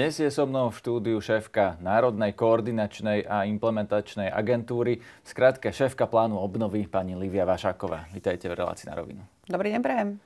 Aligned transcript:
Dnes 0.00 0.16
je 0.16 0.32
so 0.32 0.48
mnou 0.48 0.72
v 0.72 0.80
štúdiu 0.80 1.20
šéfka 1.20 1.76
Národnej 1.76 2.32
koordinačnej 2.32 3.28
a 3.28 3.44
implementačnej 3.44 4.32
agentúry, 4.32 5.04
skrátka 5.20 5.68
šéfka 5.68 6.08
plánu 6.08 6.40
obnovy, 6.40 6.88
pani 6.88 7.12
Livia 7.12 7.44
Vašáková. 7.44 8.08
Vítajte 8.08 8.48
v 8.48 8.64
relácii 8.64 8.88
na 8.88 8.96
rovinu. 8.96 9.20
Dobrý 9.44 9.68
deň, 9.76 9.80
prajem. 9.84 10.16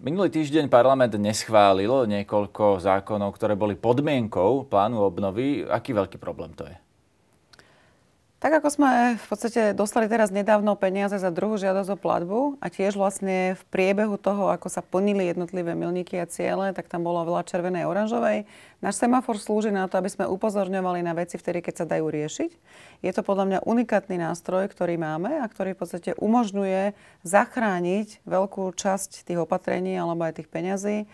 Minulý 0.00 0.32
týždeň 0.32 0.72
parlament 0.72 1.12
neschválil 1.12 2.08
niekoľko 2.08 2.80
zákonov, 2.80 3.36
ktoré 3.36 3.52
boli 3.52 3.76
podmienkou 3.76 4.64
plánu 4.64 5.04
obnovy. 5.04 5.68
Aký 5.68 5.92
veľký 5.92 6.16
problém 6.16 6.56
to 6.56 6.64
je? 6.64 6.76
Tak 8.42 8.58
ako 8.58 8.74
sme 8.74 9.14
v 9.22 9.26
podstate 9.30 9.70
dostali 9.70 10.10
teraz 10.10 10.34
nedávno 10.34 10.74
peniaze 10.74 11.14
za 11.14 11.30
druhú 11.30 11.54
žiadosť 11.62 11.94
o 11.94 12.02
platbu 12.02 12.40
a 12.58 12.66
tiež 12.74 12.98
vlastne 12.98 13.54
v 13.54 13.62
priebehu 13.70 14.18
toho, 14.18 14.50
ako 14.50 14.66
sa 14.66 14.82
plnili 14.82 15.30
jednotlivé 15.30 15.78
milníky 15.78 16.18
a 16.18 16.26
ciele, 16.26 16.74
tak 16.74 16.90
tam 16.90 17.06
bolo 17.06 17.22
veľa 17.22 17.46
červenej 17.46 17.86
a 17.86 17.90
oranžovej. 17.94 18.50
Náš 18.82 18.98
semafor 18.98 19.38
slúži 19.38 19.70
na 19.70 19.86
to, 19.86 19.94
aby 19.94 20.10
sme 20.10 20.26
upozorňovali 20.26 21.06
na 21.06 21.14
veci 21.14 21.38
vtedy, 21.38 21.62
keď 21.62 21.74
sa 21.78 21.86
dajú 21.86 22.10
riešiť. 22.10 22.50
Je 23.06 23.12
to 23.14 23.22
podľa 23.22 23.46
mňa 23.46 23.58
unikátny 23.62 24.18
nástroj, 24.18 24.66
ktorý 24.74 24.98
máme 24.98 25.38
a 25.38 25.46
ktorý 25.46 25.78
v 25.78 25.86
podstate 25.86 26.10
umožňuje 26.18 26.98
zachrániť 27.22 28.26
veľkú 28.26 28.74
časť 28.74 29.22
tých 29.22 29.38
opatrení 29.38 29.94
alebo 29.94 30.26
aj 30.26 30.42
tých 30.42 30.50
peňazí 30.50 31.06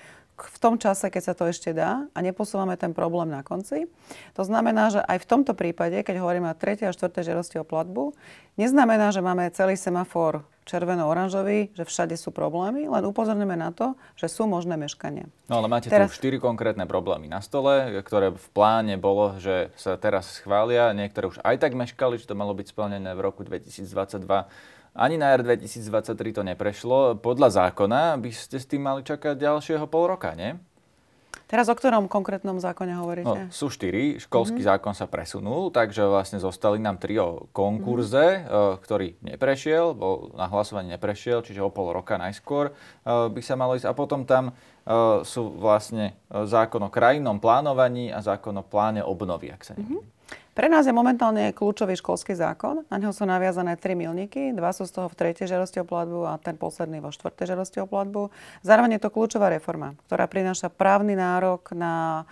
v 0.46 0.58
tom 0.62 0.78
čase, 0.78 1.10
keď 1.10 1.22
sa 1.22 1.34
to 1.34 1.50
ešte 1.50 1.74
dá 1.74 2.06
a 2.14 2.18
neposúvame 2.22 2.78
ten 2.78 2.94
problém 2.94 3.32
na 3.32 3.42
konci. 3.42 3.90
To 4.38 4.42
znamená, 4.46 4.94
že 4.94 5.00
aj 5.02 5.24
v 5.24 5.26
tomto 5.26 5.52
prípade, 5.58 5.98
keď 6.06 6.22
hovoríme 6.22 6.46
o 6.46 6.56
3. 6.56 6.86
a 6.86 6.94
4. 6.94 7.10
žiadosti 7.26 7.58
o 7.58 7.66
platbu, 7.66 8.14
neznamená, 8.54 9.10
že 9.10 9.18
máme 9.18 9.50
celý 9.50 9.74
semafor 9.74 10.46
červeno-oranžový, 10.68 11.72
že 11.72 11.88
všade 11.88 12.12
sú 12.20 12.28
problémy, 12.28 12.92
len 12.92 13.04
upozorňujeme 13.08 13.56
na 13.56 13.72
to, 13.72 13.96
že 14.20 14.28
sú 14.28 14.44
možné 14.44 14.76
meškania. 14.76 15.24
No 15.48 15.64
ale 15.64 15.66
máte 15.72 15.88
teraz... 15.88 16.12
tu 16.12 16.20
štyri 16.20 16.36
konkrétne 16.36 16.84
problémy 16.84 17.24
na 17.24 17.40
stole, 17.40 18.04
ktoré 18.04 18.36
v 18.36 18.48
pláne 18.52 19.00
bolo, 19.00 19.40
že 19.40 19.72
sa 19.80 19.96
teraz 19.96 20.44
schvália, 20.44 20.92
niektoré 20.92 21.32
už 21.32 21.40
aj 21.40 21.56
tak 21.56 21.72
meškali, 21.72 22.20
že 22.20 22.28
to 22.28 22.36
malo 22.36 22.52
byť 22.52 22.68
splnené 22.68 23.16
v 23.16 23.20
roku 23.24 23.48
2022 23.48 23.88
ani 24.98 25.14
na 25.14 25.30
R 25.38 25.46
2023 25.46 26.18
to 26.34 26.42
neprešlo. 26.42 27.22
Podľa 27.22 27.48
zákona 27.54 28.18
by 28.18 28.30
ste 28.34 28.58
s 28.58 28.66
tým 28.66 28.82
mali 28.82 29.06
čakať 29.06 29.38
ďalšieho 29.38 29.86
pol 29.86 30.10
roka, 30.10 30.34
nie? 30.34 30.58
Teraz 31.48 31.64
o 31.72 31.72
ktorom 31.72 32.12
konkrétnom 32.12 32.60
zákone 32.60 32.92
hovoríte? 33.00 33.48
No, 33.48 33.48
sú 33.48 33.72
štyri. 33.72 34.20
Školský 34.20 34.60
mm-hmm. 34.60 34.68
zákon 34.76 34.92
sa 34.92 35.08
presunul, 35.08 35.72
takže 35.72 36.04
vlastne 36.04 36.36
zostali 36.36 36.76
nám 36.76 37.00
tri 37.00 37.16
o 37.16 37.48
konkurze, 37.56 38.44
mm-hmm. 38.44 38.76
ktorý 38.84 39.08
neprešiel, 39.24 39.96
bol 39.96 40.36
na 40.36 40.44
hlasovanie 40.44 40.92
neprešiel, 41.00 41.40
čiže 41.40 41.64
o 41.64 41.72
pol 41.72 41.96
roka 41.96 42.20
najskôr 42.20 42.68
e, 42.68 42.72
by 43.32 43.40
sa 43.40 43.56
malo 43.56 43.80
ísť. 43.80 43.88
A 43.88 43.96
potom 43.96 44.28
tam 44.28 44.52
e, 44.52 44.52
sú 45.24 45.56
vlastne 45.56 46.20
zákon 46.28 46.84
o 46.84 46.92
krajinnom 46.92 47.40
plánovaní 47.40 48.12
a 48.12 48.20
zákon 48.20 48.52
o 48.60 48.64
pláne 48.68 49.00
obnovy, 49.00 49.48
ak 49.48 49.64
sa 49.64 49.72
neviem. 49.72 50.04
Mm-hmm. 50.04 50.17
Pre 50.58 50.66
nás 50.66 50.90
je 50.90 50.94
momentálne 50.96 51.54
kľúčový 51.54 51.94
školský 51.94 52.34
zákon. 52.34 52.82
Na 52.90 52.98
neho 52.98 53.14
sú 53.14 53.22
naviazané 53.22 53.78
tri 53.78 53.94
milníky. 53.94 54.50
Dva 54.50 54.74
sú 54.74 54.90
z 54.90 54.98
toho 54.98 55.06
v 55.06 55.14
tretej 55.14 55.46
žiadosti 55.46 55.78
o 55.78 55.86
platbu 55.86 56.26
a 56.26 56.34
ten 56.42 56.58
posledný 56.58 56.98
vo 56.98 57.14
štvrtej 57.14 57.54
žiadosti 57.54 57.78
o 57.78 57.86
platbu. 57.86 58.34
Zároveň 58.66 58.98
je 58.98 59.02
to 59.06 59.14
kľúčová 59.14 59.54
reforma, 59.54 59.94
ktorá 60.10 60.26
prináša 60.26 60.66
právny 60.66 61.14
nárok 61.14 61.70
na 61.78 62.26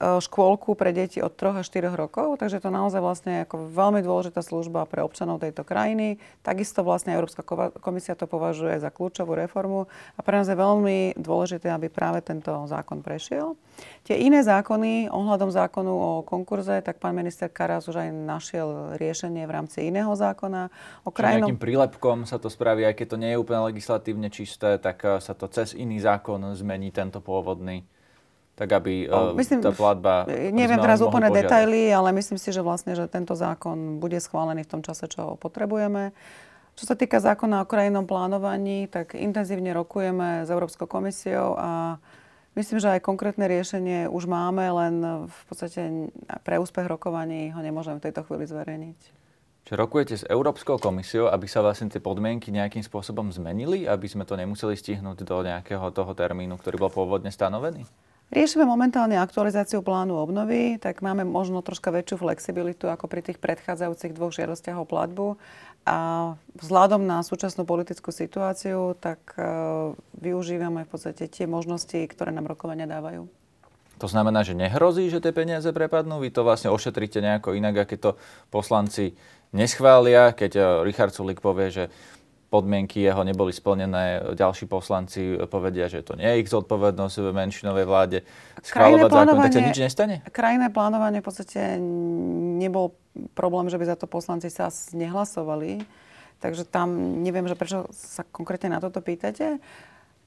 škôlku 0.00 0.72
pre 0.72 0.96
deti 0.96 1.20
od 1.20 1.36
3 1.36 1.60
až 1.60 1.68
4 1.68 1.92
rokov, 1.92 2.40
takže 2.40 2.64
to 2.64 2.72
naozaj 2.72 3.04
vlastne 3.04 3.44
ako 3.44 3.68
veľmi 3.68 4.00
dôležitá 4.00 4.40
služba 4.40 4.88
pre 4.88 5.04
občanov 5.04 5.44
tejto 5.44 5.60
krajiny. 5.60 6.16
Takisto 6.40 6.80
vlastne 6.80 7.12
Európska 7.12 7.44
komisia 7.84 8.16
to 8.16 8.24
považuje 8.24 8.80
za 8.80 8.88
kľúčovú 8.88 9.36
reformu 9.36 9.92
a 10.16 10.20
pre 10.24 10.40
nás 10.40 10.48
je 10.48 10.56
veľmi 10.56 11.20
dôležité, 11.20 11.68
aby 11.68 11.92
práve 11.92 12.24
tento 12.24 12.48
zákon 12.64 13.04
prešiel. 13.04 13.60
Tie 14.00 14.16
iné 14.16 14.40
zákony, 14.40 15.12
ohľadom 15.12 15.52
zákonu 15.52 15.92
o 15.92 16.10
konkurze, 16.24 16.80
tak 16.80 16.96
pán 16.96 17.12
minister 17.12 17.52
Karas 17.52 17.84
už 17.84 18.00
aj 18.00 18.08
našiel 18.12 18.96
riešenie 18.96 19.44
v 19.44 19.52
rámci 19.52 19.84
iného 19.84 20.12
zákona. 20.16 20.72
O 21.04 21.12
krajinom... 21.12 21.52
nejakým 21.52 21.60
prílepkom 21.60 22.18
sa 22.24 22.40
to 22.40 22.48
spraví, 22.48 22.88
aj 22.88 22.96
keď 22.96 23.06
to 23.12 23.20
nie 23.20 23.30
je 23.36 23.40
úplne 23.40 23.68
legislatívne 23.68 24.32
čisté, 24.32 24.80
tak 24.80 25.04
e, 25.04 25.20
sa 25.20 25.36
to 25.36 25.44
cez 25.52 25.76
iný 25.76 26.00
zákon 26.00 26.40
zmení 26.56 26.88
tento 26.88 27.20
pôvodný 27.20 27.84
tak 28.60 28.76
aby 28.76 29.08
o, 29.08 29.32
myslím, 29.40 29.64
tá 29.64 29.72
platba... 29.72 30.28
Neviem 30.28 30.76
teraz 30.76 31.00
úplne 31.00 31.32
požiadať. 31.32 31.48
detaily, 31.48 31.88
ale 31.88 32.12
myslím 32.12 32.36
si, 32.36 32.52
že 32.52 32.60
vlastne, 32.60 32.92
že 32.92 33.08
tento 33.08 33.32
zákon 33.32 33.96
bude 33.96 34.20
schválený 34.20 34.68
v 34.68 34.72
tom 34.76 34.82
čase, 34.84 35.08
čo 35.08 35.32
ho 35.32 35.34
potrebujeme. 35.40 36.12
Čo 36.76 36.84
sa 36.84 36.92
týka 36.92 37.24
zákona 37.24 37.64
o 37.64 37.68
krajinnom 37.68 38.04
plánovaní, 38.04 38.84
tak 38.92 39.16
intenzívne 39.16 39.72
rokujeme 39.72 40.44
s 40.44 40.52
Európskou 40.52 40.84
komisiou 40.84 41.56
a 41.56 41.96
myslím, 42.52 42.84
že 42.84 43.00
aj 43.00 43.00
konkrétne 43.00 43.48
riešenie 43.48 44.12
už 44.12 44.28
máme, 44.28 44.68
len 44.68 45.24
v 45.24 45.40
podstate 45.48 46.12
pre 46.44 46.60
úspech 46.60 46.84
rokovaní 46.84 47.56
ho 47.56 47.64
nemôžem 47.64 47.96
v 47.96 48.12
tejto 48.12 48.28
chvíli 48.28 48.44
zverejniť. 48.44 48.98
Čiže 49.64 49.76
rokujete 49.76 50.14
s 50.20 50.28
Európskou 50.28 50.76
komisiou, 50.76 51.32
aby 51.32 51.48
sa 51.48 51.64
vlastne 51.64 51.88
tie 51.88 52.00
podmienky 52.00 52.52
nejakým 52.52 52.84
spôsobom 52.84 53.32
zmenili, 53.32 53.88
aby 53.88 54.04
sme 54.04 54.28
to 54.28 54.36
nemuseli 54.36 54.76
stihnúť 54.76 55.24
do 55.24 55.36
nejakého 55.48 55.88
toho 55.96 56.12
termínu, 56.12 56.60
ktorý 56.60 56.76
bol 56.76 56.92
pôvodne 56.92 57.32
stanovený? 57.32 57.88
Riešime 58.30 58.62
momentálne 58.62 59.18
aktualizáciu 59.18 59.82
plánu 59.82 60.14
obnovy, 60.14 60.78
tak 60.78 61.02
máme 61.02 61.26
možno 61.26 61.66
troška 61.66 61.90
väčšiu 61.90 62.22
flexibilitu 62.22 62.86
ako 62.86 63.10
pri 63.10 63.26
tých 63.26 63.42
predchádzajúcich 63.42 64.14
dvoch 64.14 64.30
žiadostiach 64.30 64.78
o 64.78 64.86
platbu. 64.86 65.34
A 65.82 65.98
vzhľadom 66.54 67.02
na 67.10 67.26
súčasnú 67.26 67.66
politickú 67.66 68.14
situáciu, 68.14 68.94
tak 69.02 69.34
uh, 69.34 69.98
využívame 70.14 70.86
v 70.86 70.90
podstate 70.94 71.26
tie 71.26 71.50
možnosti, 71.50 71.98
ktoré 72.06 72.30
nám 72.30 72.46
rokovania 72.46 72.86
dávajú. 72.86 73.26
To 73.98 74.06
znamená, 74.06 74.46
že 74.46 74.54
nehrozí, 74.54 75.10
že 75.10 75.18
tie 75.18 75.34
peniaze 75.34 75.66
prepadnú? 75.74 76.22
Vy 76.22 76.30
to 76.30 76.46
vlastne 76.46 76.70
ošetríte 76.70 77.18
nejako 77.18 77.58
inak, 77.58 77.82
keď 77.90 77.98
to 77.98 78.10
poslanci 78.54 79.18
neschvália, 79.50 80.30
keď 80.38 80.52
uh, 80.54 80.64
Richard 80.86 81.10
Sulik 81.10 81.42
povie, 81.42 81.74
že 81.74 81.84
podmienky 82.50 82.98
jeho 83.06 83.22
neboli 83.22 83.54
splnené, 83.54 84.34
ďalší 84.34 84.66
poslanci 84.66 85.38
povedia, 85.46 85.86
že 85.86 86.02
to 86.02 86.18
nie 86.18 86.26
je 86.26 86.36
ich 86.42 86.50
zodpovednosť 86.50 87.16
v 87.22 87.26
menšinovej 87.30 87.86
vláde 87.86 88.18
schváľovať 88.66 89.10
zákon, 89.10 89.38
tak 89.38 89.54
sa 89.54 89.62
nič 89.62 89.78
nestane? 89.78 90.14
Krajné 90.34 90.74
plánovanie 90.74 91.22
v 91.22 91.26
podstate 91.30 91.78
nebol 92.58 92.98
problém, 93.38 93.70
že 93.70 93.78
by 93.78 93.94
za 93.94 93.96
to 93.96 94.10
poslanci 94.10 94.50
sa 94.50 94.66
nehlasovali. 94.90 95.86
Takže 96.40 96.66
tam 96.66 97.20
neviem, 97.22 97.46
že 97.46 97.54
prečo 97.54 97.86
sa 97.94 98.26
konkrétne 98.26 98.74
na 98.74 98.80
toto 98.80 98.98
pýtate. 98.98 99.60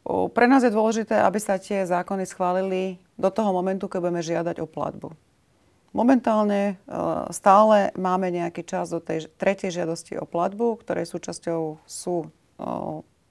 Pre 0.05 0.45
nás 0.45 0.61
je 0.63 0.71
dôležité, 0.71 1.19
aby 1.19 1.39
sa 1.43 1.59
tie 1.59 1.83
zákony 1.83 2.23
schválili 2.29 3.01
do 3.19 3.33
toho 3.33 3.49
momentu, 3.49 3.89
keď 3.89 3.99
budeme 3.99 4.21
žiadať 4.23 4.61
o 4.61 4.67
platbu. 4.69 5.11
Momentálne 5.93 6.61
e, 6.65 6.95
stále 7.29 7.93
máme 7.93 8.33
nejaký 8.33 8.65
čas 8.65 8.89
do 8.89 8.97
tej 8.97 9.29
tretej 9.37 9.69
žiadosti 9.69 10.17
o 10.17 10.25
platbu, 10.25 10.81
ktorej 10.81 11.05
súčasťou 11.05 11.85
sú 11.85 12.25
e, 12.25 12.27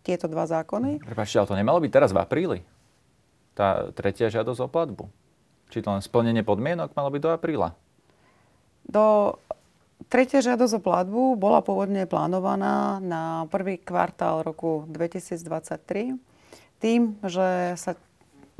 tieto 0.06 0.30
dva 0.30 0.46
zákony. 0.46 1.02
Prepačte, 1.02 1.42
ale 1.42 1.50
to 1.50 1.58
nemalo 1.58 1.82
byť 1.82 1.90
teraz 1.90 2.14
v 2.14 2.22
apríli? 2.22 2.58
Tá 3.58 3.90
tretia 3.90 4.30
žiadosť 4.30 4.60
o 4.62 4.68
platbu? 4.70 5.04
Či 5.74 5.82
to 5.82 5.90
len 5.90 6.06
splnenie 6.06 6.46
podmienok 6.46 6.94
malo 6.94 7.10
byť 7.10 7.22
do 7.26 7.30
apríla? 7.34 7.74
Do 8.86 9.36
tretia 10.06 10.38
žiadosť 10.38 10.78
o 10.78 10.84
platbu 10.86 11.22
bola 11.34 11.66
pôvodne 11.66 12.06
plánovaná 12.06 13.02
na 13.02 13.50
prvý 13.50 13.82
kvartál 13.82 14.46
roku 14.46 14.86
2023 14.86 16.14
tým, 16.82 17.14
že 17.26 17.74
sa 17.78 17.94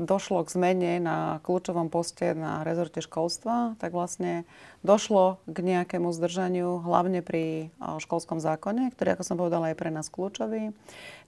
došlo 0.01 0.41
k 0.41 0.49
zmene 0.49 0.97
na 0.97 1.37
kľúčovom 1.45 1.93
poste 1.93 2.33
na 2.33 2.65
rezorte 2.65 2.99
školstva, 2.99 3.77
tak 3.77 3.93
vlastne 3.93 4.43
došlo 4.81 5.37
k 5.45 5.57
nejakému 5.61 6.09
zdržaniu, 6.09 6.81
hlavne 6.81 7.21
pri 7.21 7.69
školskom 7.77 8.41
zákone, 8.41 8.89
ktorý, 8.91 9.15
ako 9.15 9.23
som 9.23 9.37
povedala, 9.37 9.71
je 9.71 9.79
pre 9.79 9.93
nás 9.93 10.09
kľúčový. 10.09 10.73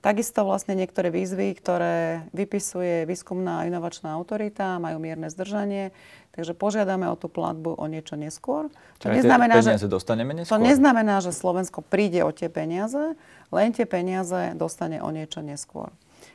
Takisto 0.01 0.45
vlastne 0.45 0.77
niektoré 0.77 1.09
výzvy, 1.09 1.57
ktoré 1.57 2.25
vypisuje 2.33 3.09
výskumná 3.09 3.63
a 3.63 3.65
inovačná 3.65 4.13
autorita, 4.13 4.77
majú 4.77 5.01
mierne 5.01 5.33
zdržanie, 5.33 5.93
takže 6.37 6.53
požiadame 6.53 7.09
o 7.09 7.15
tú 7.17 7.25
platbu 7.25 7.73
o 7.73 7.85
niečo 7.89 8.13
neskôr. 8.13 8.69
To 9.01 9.09
neznamená, 9.09 9.61
že, 9.65 9.89
dostaneme 9.89 10.35
neskôr? 10.37 10.57
To 10.57 10.61
neznamená, 10.61 11.25
že 11.25 11.33
Slovensko 11.33 11.81
príde 11.81 12.21
o 12.21 12.29
tie 12.29 12.53
peniaze, 12.53 13.17
len 13.49 13.69
tie 13.73 13.89
peniaze 13.89 14.53
dostane 14.53 15.01
o 15.01 15.09
niečo 15.09 15.41
neskôr. 15.41 15.89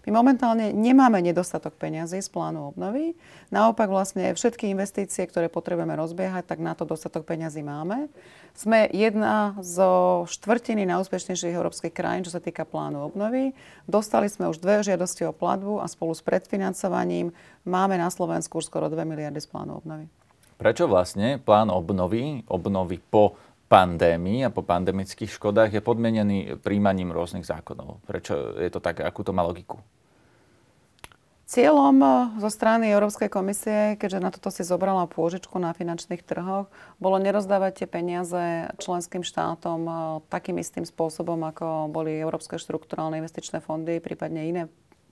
My 0.09 0.17
momentálne 0.17 0.73
nemáme 0.73 1.21
nedostatok 1.21 1.77
peňazí 1.77 2.25
z 2.25 2.31
plánu 2.33 2.73
obnovy. 2.73 3.13
Naopak 3.53 3.93
vlastne 3.93 4.33
všetky 4.33 4.73
investície, 4.73 5.29
ktoré 5.29 5.53
potrebujeme 5.53 5.93
rozbiehať, 5.93 6.49
tak 6.49 6.59
na 6.65 6.73
to 6.73 6.89
dostatok 6.89 7.29
peňazí 7.29 7.61
máme. 7.61 8.09
Sme 8.57 8.89
jedna 8.91 9.55
zo 9.61 10.25
štvrtiny 10.27 10.89
najúspešnejších 10.89 11.53
európskych 11.53 11.93
krajín, 11.93 12.25
čo 12.25 12.33
sa 12.33 12.41
týka 12.41 12.65
plánu 12.65 13.13
obnovy. 13.13 13.53
Dostali 13.85 14.33
sme 14.33 14.49
už 14.49 14.59
dve 14.59 14.81
žiadosti 14.81 15.29
o 15.29 15.37
platbu 15.37 15.85
a 15.85 15.87
spolu 15.87 16.17
s 16.17 16.25
predfinancovaním 16.25 17.37
máme 17.69 18.01
na 18.01 18.09
Slovensku 18.09 18.59
už 18.59 18.73
skoro 18.73 18.89
2 18.89 19.05
miliardy 19.05 19.39
z 19.39 19.49
plánu 19.53 19.79
obnovy. 19.85 20.09
Prečo 20.61 20.85
vlastne 20.85 21.41
plán 21.41 21.73
obnovy, 21.73 22.45
obnovy 22.45 23.01
po 23.01 23.33
pandémii 23.71 24.43
a 24.43 24.51
po 24.51 24.67
pandemických 24.67 25.31
škodách 25.31 25.71
je 25.71 25.79
podmenený 25.79 26.59
príjmaním 26.59 27.15
rôznych 27.15 27.47
zákonov. 27.47 28.03
Prečo 28.03 28.59
je 28.59 28.67
to 28.67 28.83
tak? 28.83 28.99
Akú 28.99 29.23
to 29.23 29.31
má 29.31 29.47
logiku? 29.47 29.79
Cieľom 31.51 31.99
eh, 31.99 32.15
zo 32.43 32.51
strany 32.51 32.91
Európskej 32.91 33.27
komisie, 33.27 33.95
keďže 33.99 34.23
na 34.23 34.31
toto 34.31 34.55
si 34.55 34.63
zobrala 34.63 35.07
pôžičku 35.11 35.59
na 35.59 35.75
finančných 35.75 36.23
trhoch, 36.23 36.71
bolo 37.03 37.17
nerozdávať 37.19 37.83
tie 37.83 37.89
peniaze 37.91 38.71
členským 38.79 39.23
štátom 39.23 39.81
eh, 39.87 39.95
takým 40.31 40.59
istým 40.59 40.87
spôsobom, 40.87 41.39
ako 41.47 41.91
boli 41.91 42.19
Európske 42.19 42.59
štruktúrálne 42.59 43.19
investičné 43.19 43.63
fondy, 43.63 43.99
prípadne 43.99 44.47
iné 44.47 44.63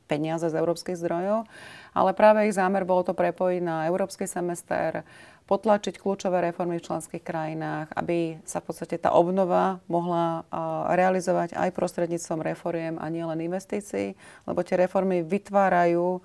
peniaze 0.08 0.48
z 0.48 0.56
európskych 0.56 0.96
zdrojov, 0.96 1.44
ale 1.92 2.10
práve 2.16 2.48
ich 2.48 2.56
zámer 2.56 2.88
bolo 2.88 3.04
to 3.04 3.12
prepojiť 3.12 3.60
na 3.60 3.84
európsky 3.84 4.24
semester, 4.24 5.04
potlačiť 5.48 5.96
kľúčové 5.96 6.44
reformy 6.44 6.76
v 6.76 6.86
členských 6.88 7.24
krajinách, 7.24 7.88
aby 7.96 8.36
sa 8.44 8.60
v 8.60 8.68
podstate 8.68 9.00
tá 9.00 9.12
obnova 9.16 9.80
mohla 9.88 10.44
realizovať 10.92 11.56
aj 11.56 11.72
prostredníctvom 11.72 12.40
reforiem 12.44 12.94
a 13.00 13.08
nielen 13.08 13.40
investícií, 13.40 14.12
lebo 14.44 14.60
tie 14.60 14.76
reformy 14.76 15.24
vytvárajú 15.24 16.20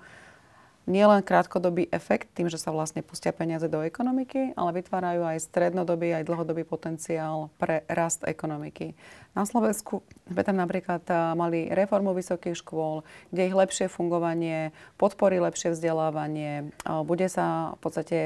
nielen 0.84 1.24
krátkodobý 1.24 1.88
efekt 1.88 2.36
tým, 2.36 2.52
že 2.52 2.60
sa 2.60 2.68
vlastne 2.68 3.00
pustia 3.00 3.32
peniaze 3.32 3.64
do 3.72 3.80
ekonomiky, 3.80 4.52
ale 4.52 4.84
vytvárajú 4.84 5.24
aj 5.24 5.48
strednodobý, 5.48 6.12
aj 6.12 6.28
dlhodobý 6.28 6.68
potenciál 6.68 7.48
pre 7.56 7.88
rast 7.88 8.20
ekonomiky. 8.28 8.92
Na 9.34 9.42
Slovensku 9.42 10.06
sme 10.30 10.46
tam 10.46 10.62
napríklad 10.62 11.02
mali 11.34 11.66
reformu 11.66 12.14
vysokých 12.14 12.54
škôl, 12.54 13.02
kde 13.34 13.50
ich 13.50 13.58
lepšie 13.58 13.90
fungovanie, 13.90 14.70
podporí 14.94 15.42
lepšie 15.42 15.74
vzdelávanie, 15.74 16.70
bude 17.02 17.26
sa 17.26 17.74
v 17.74 17.80
podstate 17.82 18.18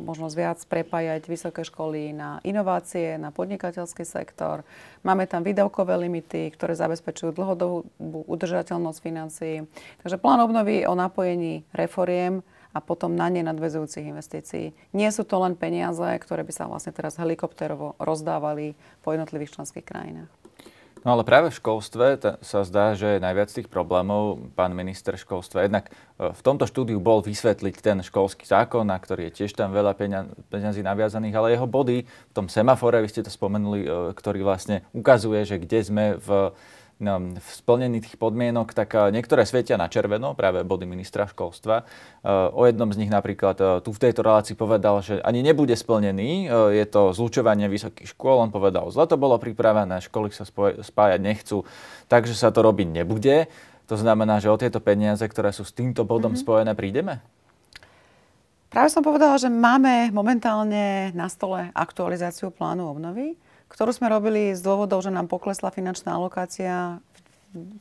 možnosť 0.00 0.34
viac 0.34 0.58
prepájať 0.64 1.28
vysoké 1.28 1.68
školy 1.68 2.16
na 2.16 2.40
inovácie, 2.48 3.20
na 3.20 3.28
podnikateľský 3.28 4.08
sektor. 4.08 4.64
Máme 5.04 5.28
tam 5.28 5.44
výdavkové 5.44 6.00
limity, 6.00 6.48
ktoré 6.56 6.72
zabezpečujú 6.72 7.36
dlhodobú 7.36 8.24
udržateľnosť 8.24 8.98
financií. 9.04 9.68
Takže 10.00 10.16
plán 10.16 10.40
obnovy 10.40 10.88
o 10.88 10.96
napojení 10.96 11.68
reforiem 11.76 12.40
a 12.72 12.78
potom 12.78 13.16
na 13.16 13.32
ne 13.32 13.40
nadvezujúcich 13.44 14.08
investícií. 14.08 14.76
Nie 14.92 15.08
sú 15.10 15.24
to 15.24 15.40
len 15.40 15.56
peniaze, 15.56 16.04
ktoré 16.04 16.44
by 16.44 16.52
sa 16.52 16.64
vlastne 16.68 16.92
teraz 16.92 17.16
helikopterovo 17.16 17.96
rozdávali 17.96 18.76
po 19.00 19.16
jednotlivých 19.16 19.58
členských 19.58 19.86
krajinách. 19.86 20.30
No 21.06 21.14
ale 21.14 21.22
práve 21.22 21.54
v 21.54 21.58
školstve 21.62 22.06
sa 22.42 22.60
zdá, 22.66 22.98
že 22.98 23.18
je 23.18 23.24
najviac 23.24 23.50
tých 23.50 23.70
problémov. 23.70 24.50
Pán 24.58 24.74
minister 24.74 25.14
školstva 25.14 25.66
jednak 25.66 25.90
e, 25.90 26.34
v 26.34 26.40
tomto 26.42 26.66
štúdiu 26.66 26.98
bol 26.98 27.22
vysvetliť 27.22 27.74
ten 27.78 27.98
školský 28.02 28.42
zákon, 28.42 28.82
na 28.82 28.98
ktorý 28.98 29.30
je 29.30 29.44
tiež 29.44 29.54
tam 29.54 29.70
veľa 29.70 29.94
peňazí 30.50 30.82
naviazaných, 30.82 31.36
ale 31.38 31.54
jeho 31.54 31.70
body 31.70 32.02
v 32.02 32.32
tom 32.34 32.50
semafore, 32.50 32.98
vy 32.98 33.08
ste 33.10 33.22
to 33.22 33.30
spomenuli, 33.30 33.86
e, 33.86 33.88
ktorý 34.14 34.42
vlastne 34.42 34.82
ukazuje, 34.90 35.46
že 35.46 35.62
kde 35.62 35.78
sme 35.86 36.04
v 36.18 36.50
v 36.98 37.48
splnení 37.54 38.02
tých 38.02 38.18
podmienok, 38.18 38.74
tak 38.74 38.90
eh, 38.98 39.14
niektoré 39.14 39.46
svietia 39.46 39.78
na 39.78 39.86
červeno, 39.86 40.34
práve 40.34 40.66
body 40.66 40.82
ministra 40.82 41.30
školstva. 41.30 41.86
Eh, 41.86 42.28
o 42.50 42.66
jednom 42.66 42.90
z 42.90 43.06
nich 43.06 43.12
napríklad 43.12 43.56
eh, 43.62 43.66
tu 43.86 43.94
v 43.94 44.02
tejto 44.02 44.26
relácii 44.26 44.58
povedal, 44.58 44.98
že 44.98 45.22
ani 45.22 45.46
nebude 45.46 45.78
splnený. 45.78 46.50
Je 46.74 46.84
to 46.90 47.14
zlučovanie 47.14 47.70
vysokých 47.70 48.10
škôl. 48.10 48.42
On 48.42 48.50
povedal, 48.50 48.90
zle 48.90 49.06
to 49.06 49.14
bolo 49.14 49.38
pripravené, 49.38 50.02
školy 50.02 50.34
sa 50.34 50.42
spájať 50.82 51.20
nechcú, 51.22 51.62
takže 52.10 52.34
sa 52.34 52.50
to 52.50 52.66
robiť 52.66 52.90
nebude. 52.90 53.46
To 53.88 53.96
znamená, 53.96 54.42
že 54.42 54.52
o 54.52 54.60
tieto 54.60 54.82
peniaze, 54.82 55.22
ktoré 55.22 55.54
sú 55.54 55.64
s 55.64 55.72
týmto 55.72 56.02
bodom 56.04 56.34
mm-hmm. 56.34 56.44
spojené, 56.44 56.72
prídeme? 56.74 57.22
Práve 58.68 58.92
som 58.92 59.00
povedala, 59.00 59.40
že 59.40 59.48
máme 59.48 60.12
momentálne 60.12 61.08
na 61.16 61.24
stole 61.32 61.72
aktualizáciu 61.72 62.52
plánu 62.52 62.84
obnovy 62.84 63.32
ktorú 63.68 63.92
sme 63.92 64.08
robili 64.08 64.56
z 64.56 64.60
dôvodov, 64.64 65.04
že 65.04 65.12
nám 65.12 65.28
poklesla 65.28 65.72
finančná 65.72 66.16
alokácia 66.16 66.98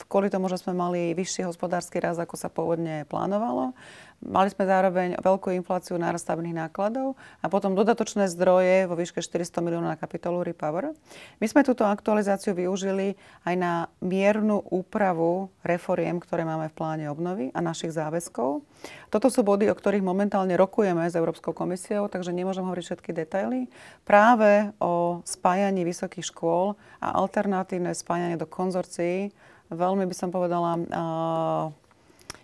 kvôli 0.08 0.32
tomu, 0.32 0.48
že 0.48 0.60
sme 0.60 0.72
mali 0.72 1.12
vyšší 1.12 1.44
hospodársky 1.44 2.00
rast, 2.00 2.20
ako 2.24 2.36
sa 2.40 2.48
pôvodne 2.48 3.04
plánovalo. 3.12 3.76
Mali 4.18 4.50
sme 4.50 4.66
zároveň 4.66 5.22
veľkú 5.22 5.54
infláciu 5.54 5.94
nárastavných 6.02 6.58
nákladov 6.58 7.14
a 7.38 7.46
potom 7.54 7.78
dodatočné 7.78 8.26
zdroje 8.34 8.90
vo 8.90 8.98
výške 8.98 9.22
400 9.22 9.62
miliónov 9.62 9.94
na 9.94 10.00
kapitolu 10.00 10.42
Repower. 10.42 10.98
My 11.38 11.46
sme 11.46 11.62
túto 11.62 11.86
aktualizáciu 11.86 12.58
využili 12.58 13.14
aj 13.46 13.56
na 13.56 13.74
miernu 14.02 14.66
úpravu 14.74 15.54
reforiem, 15.62 16.18
ktoré 16.18 16.50
máme 16.50 16.74
v 16.74 16.78
pláne 16.78 17.06
obnovy 17.14 17.54
a 17.54 17.62
našich 17.62 17.94
záväzkov. 17.94 18.66
Toto 19.14 19.28
sú 19.30 19.46
body, 19.46 19.70
o 19.70 19.78
ktorých 19.78 20.02
momentálne 20.02 20.58
rokujeme 20.58 21.06
s 21.06 21.14
Európskou 21.14 21.54
komisiou, 21.54 22.10
takže 22.10 22.34
nemôžem 22.34 22.66
hovoriť 22.66 22.86
všetky 22.90 23.14
detaily. 23.14 23.70
Práve 24.02 24.74
o 24.82 25.22
spájaní 25.30 25.86
vysokých 25.86 26.34
škôl 26.34 26.74
a 26.98 27.14
alternatívne 27.22 27.94
spájanie 27.94 28.36
do 28.36 28.50
konzorcií 28.50 29.30
veľmi 29.72 30.08
by 30.08 30.16
som 30.16 30.30
povedala 30.32 30.80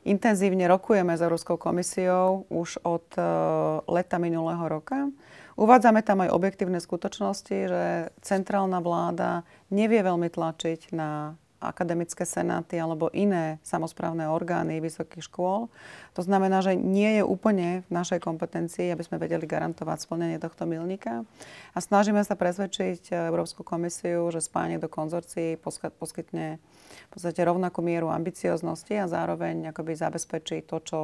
Intenzívne 0.03 0.67
rokujeme 0.67 1.15
s 1.15 1.23
Európskou 1.23 1.55
komisiou 1.55 2.44
už 2.51 2.83
od 2.83 3.07
e, 3.15 3.23
leta 3.88 4.19
minulého 4.19 4.63
roka. 4.67 5.07
Uvádzame 5.55 6.03
tam 6.03 6.25
aj 6.25 6.33
objektívne 6.33 6.81
skutočnosti, 6.83 7.57
že 7.69 7.83
centrálna 8.19 8.83
vláda 8.83 9.47
nevie 9.71 10.03
veľmi 10.03 10.27
tlačiť 10.27 10.91
na 10.91 11.39
akademické 11.65 12.27
senáty 12.27 12.75
alebo 12.75 13.07
iné 13.15 13.57
samozprávne 13.63 14.27
orgány 14.27 14.83
vysokých 14.83 15.25
škôl. 15.25 15.71
To 16.13 16.21
znamená, 16.21 16.62
že 16.62 16.75
nie 16.75 17.19
je 17.19 17.24
úplne 17.24 17.88
v 17.88 17.92
našej 17.92 18.19
kompetencii, 18.21 18.92
aby 18.92 19.01
sme 19.01 19.18
vedeli 19.18 19.48
garantovať 19.48 20.06
splnenie 20.06 20.38
tohto 20.38 20.68
milníka. 20.68 21.25
A 21.74 21.80
snažíme 21.80 22.21
sa 22.21 22.36
presvedčiť 22.36 23.10
Európsku 23.33 23.65
komisiu, 23.65 24.30
že 24.30 24.44
spájanie 24.44 24.77
do 24.77 24.92
konzorcií 24.92 25.57
poskytne 25.98 26.62
v 27.07 27.10
podstate 27.10 27.42
rovnakú 27.42 27.81
mieru 27.81 28.13
ambicioznosti 28.13 28.94
a 29.00 29.10
zároveň 29.10 29.74
akoby 29.74 29.98
zabezpečí 29.98 30.68
to, 30.69 30.77
čo 30.83 31.00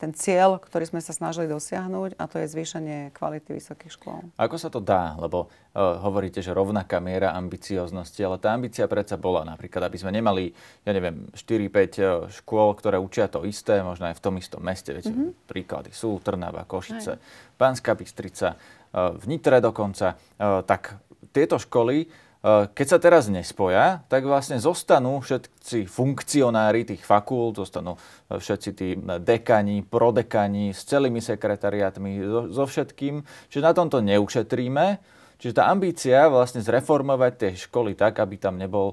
ten 0.00 0.16
cieľ, 0.16 0.56
ktorý 0.56 0.88
sme 0.88 1.00
sa 1.04 1.12
snažili 1.12 1.44
dosiahnuť, 1.44 2.16
a 2.16 2.24
to 2.24 2.40
je 2.40 2.48
zvýšenie 2.48 3.12
kvality 3.12 3.52
vysokých 3.52 3.92
škôl. 3.92 4.24
Ako 4.40 4.56
sa 4.56 4.72
to 4.72 4.80
dá? 4.80 5.12
Lebo 5.20 5.52
uh, 5.52 6.00
hovoríte, 6.00 6.40
že 6.40 6.56
rovnaká 6.56 7.04
miera 7.04 7.36
ambicioznosti, 7.36 8.16
ale 8.24 8.40
tá 8.40 8.56
ambícia 8.56 8.88
predsa 8.88 9.20
bola 9.20 9.44
napríklad, 9.44 9.84
aby 9.84 10.00
sme 10.00 10.16
nemali, 10.16 10.56
ja 10.88 10.96
neviem, 10.96 11.28
4-5 11.36 11.36
e, 11.36 12.04
škôl, 12.40 12.72
ktoré 12.80 12.96
učia 12.96 13.28
to 13.28 13.44
isté, 13.44 13.84
možno 13.84 14.08
aj 14.08 14.16
v 14.16 14.24
tom 14.24 14.34
istom 14.40 14.64
meste. 14.64 14.96
Viete, 14.96 15.12
mm-hmm. 15.12 15.44
príklady 15.44 15.92
sú 15.92 16.16
Trnava, 16.24 16.64
Košice, 16.64 17.20
Pánska 17.60 17.92
Bystrica, 17.92 18.56
uh, 18.56 19.12
v 19.20 19.24
Nitre 19.28 19.60
dokonca. 19.60 20.16
Uh, 20.40 20.64
tak 20.64 20.96
tieto 21.36 21.60
školy 21.60 22.08
Eh, 22.08 22.29
keď 22.48 22.86
sa 22.88 22.96
teraz 22.96 23.28
nespoja, 23.28 24.00
tak 24.08 24.24
vlastne 24.24 24.56
zostanú 24.56 25.20
všetci 25.20 25.84
funkcionári 25.84 26.88
tých 26.88 27.04
fakult, 27.04 27.60
zostanú 27.60 28.00
eh, 28.32 28.40
všetci 28.40 28.70
tí 28.72 28.88
eh, 28.96 29.20
dekani, 29.20 29.84
prodekani 29.84 30.72
s 30.72 30.88
celými 30.88 31.20
sekretariátmi, 31.20 32.24
so, 32.24 32.40
so 32.48 32.64
všetkým. 32.64 33.20
Čiže 33.52 33.64
na 33.64 33.72
tomto 33.76 34.00
neušetríme. 34.00 34.86
Čiže 35.40 35.56
tá 35.56 35.72
ambícia 35.72 36.28
vlastne 36.28 36.60
zreformovať 36.60 37.32
tie 37.36 37.50
školy 37.56 37.96
tak, 37.96 38.20
aby 38.20 38.36
tam 38.36 38.60
nebol, 38.60 38.92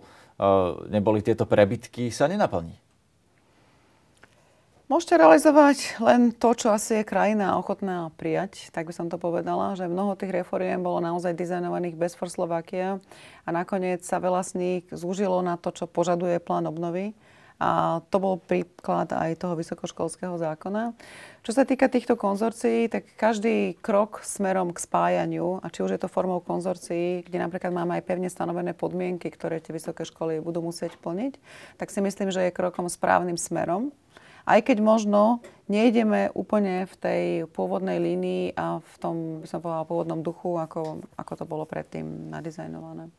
neboli 0.88 1.20
tieto 1.20 1.44
prebytky, 1.44 2.08
sa 2.08 2.24
nenaplní. 2.32 2.87
Môžete 4.88 5.20
realizovať 5.20 6.00
len 6.00 6.32
to, 6.32 6.56
čo 6.56 6.72
asi 6.72 7.04
je 7.04 7.04
krajina 7.04 7.60
ochotná 7.60 8.08
prijať, 8.16 8.72
tak 8.72 8.88
by 8.88 8.96
som 8.96 9.12
to 9.12 9.20
povedala, 9.20 9.76
že 9.76 9.84
mnoho 9.84 10.16
tých 10.16 10.32
reforiem 10.32 10.80
bolo 10.80 11.04
naozaj 11.04 11.36
dizajnovaných 11.36 12.00
bez 12.00 12.16
for 12.16 12.32
Slovakia 12.32 13.04
a 13.44 13.50
nakoniec 13.52 14.08
sa 14.08 14.24
veľa 14.24 14.48
z 14.48 14.52
nich 14.56 14.84
zúžilo 14.88 15.44
na 15.44 15.60
to, 15.60 15.76
čo 15.76 15.92
požaduje 15.92 16.40
plán 16.40 16.72
obnovy. 16.72 17.12
A 17.60 18.00
to 18.14 18.22
bol 18.22 18.40
príklad 18.40 19.12
aj 19.12 19.44
toho 19.44 19.60
vysokoškolského 19.60 20.40
zákona. 20.40 20.96
Čo 21.44 21.52
sa 21.52 21.68
týka 21.68 21.92
týchto 21.92 22.16
konzorcií, 22.16 22.88
tak 22.88 23.12
každý 23.20 23.76
krok 23.84 24.24
smerom 24.24 24.72
k 24.72 24.80
spájaniu, 24.80 25.60
a 25.60 25.68
či 25.68 25.84
už 25.84 25.98
je 25.98 26.02
to 26.06 26.08
formou 26.08 26.40
konzorcií, 26.40 27.28
kde 27.28 27.44
napríklad 27.44 27.76
máme 27.76 28.00
aj 28.00 28.08
pevne 28.08 28.32
stanovené 28.32 28.72
podmienky, 28.72 29.28
ktoré 29.36 29.60
tie 29.60 29.76
vysoké 29.76 30.08
školy 30.08 30.40
budú 30.40 30.64
musieť 30.64 30.96
plniť, 31.02 31.34
tak 31.76 31.92
si 31.92 32.00
myslím, 32.00 32.32
že 32.32 32.48
je 32.48 32.56
krokom 32.56 32.88
správnym 32.88 33.36
smerom 33.36 33.92
aj 34.48 34.60
keď 34.64 34.78
možno 34.80 35.44
nejdeme 35.68 36.32
úplne 36.32 36.88
v 36.88 36.96
tej 36.96 37.24
pôvodnej 37.52 38.00
línii 38.00 38.56
a 38.56 38.80
v 38.80 38.96
tom, 38.98 39.16
by 39.44 39.48
som 39.52 39.60
povedala, 39.60 39.84
pôvodnom 39.84 40.24
duchu, 40.24 40.56
ako, 40.56 41.04
ako 41.20 41.34
to 41.36 41.44
bolo 41.44 41.68
predtým 41.68 42.32
nadizajnované. 42.32 43.12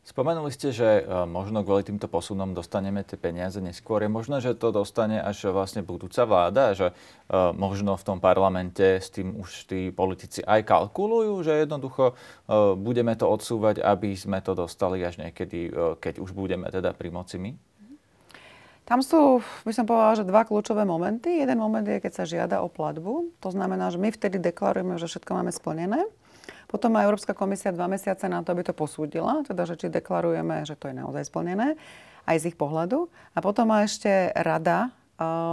Spomenuli 0.00 0.48
ste, 0.48 0.72
že 0.72 1.04
e, 1.04 1.28
možno 1.28 1.60
kvôli 1.60 1.84
týmto 1.84 2.08
posunom 2.08 2.56
dostaneme 2.56 3.04
tie 3.04 3.20
peniaze 3.20 3.60
neskôr. 3.60 4.00
Je 4.00 4.08
možné, 4.08 4.40
že 4.40 4.56
to 4.56 4.72
dostane 4.72 5.20
až 5.20 5.52
vlastne 5.52 5.84
budúca 5.84 6.24
vláda, 6.24 6.72
že 6.72 6.86
e, 6.88 6.94
možno 7.52 8.00
v 8.00 8.06
tom 8.08 8.18
parlamente 8.18 8.96
s 8.96 9.12
tým 9.12 9.36
už 9.36 9.68
tí 9.68 9.92
politici 9.92 10.40
aj 10.40 10.64
kalkulujú, 10.64 11.44
že 11.44 11.62
jednoducho 11.68 12.04
e, 12.10 12.14
budeme 12.80 13.12
to 13.12 13.28
odsúvať, 13.28 13.84
aby 13.84 14.16
sme 14.16 14.40
to 14.40 14.56
dostali 14.56 15.04
až 15.04 15.20
niekedy, 15.20 15.68
keď 16.00 16.16
už 16.16 16.32
budeme 16.32 16.72
teda 16.72 16.96
pri 16.96 17.12
moci 17.12 17.36
my? 17.36 17.69
Tam 18.90 19.06
sú, 19.06 19.38
by 19.62 19.70
som 19.70 19.86
povedala, 19.86 20.18
že 20.18 20.26
dva 20.26 20.42
kľúčové 20.42 20.82
momenty. 20.82 21.38
Jeden 21.38 21.62
moment 21.62 21.86
je, 21.86 22.02
keď 22.02 22.10
sa 22.10 22.24
žiada 22.26 22.58
o 22.58 22.66
platbu. 22.66 23.38
To 23.38 23.54
znamená, 23.54 23.86
že 23.94 24.02
my 24.02 24.10
vtedy 24.10 24.42
deklarujeme, 24.42 24.98
že 24.98 25.06
všetko 25.06 25.30
máme 25.30 25.54
splnené. 25.54 26.10
Potom 26.66 26.98
má 26.98 27.06
Európska 27.06 27.30
komisia 27.30 27.70
dva 27.70 27.86
mesiace 27.86 28.26
na 28.26 28.42
to, 28.42 28.50
aby 28.50 28.66
to 28.66 28.74
posúdila, 28.74 29.46
teda, 29.46 29.62
že 29.62 29.78
či 29.78 29.86
deklarujeme, 29.94 30.66
že 30.66 30.74
to 30.74 30.90
je 30.90 30.98
naozaj 30.98 31.22
splnené, 31.30 31.78
aj 32.26 32.36
z 32.42 32.44
ich 32.50 32.58
pohľadu. 32.58 33.06
A 33.34 33.38
potom 33.38 33.70
má 33.70 33.86
ešte 33.86 34.34
rada 34.34 34.90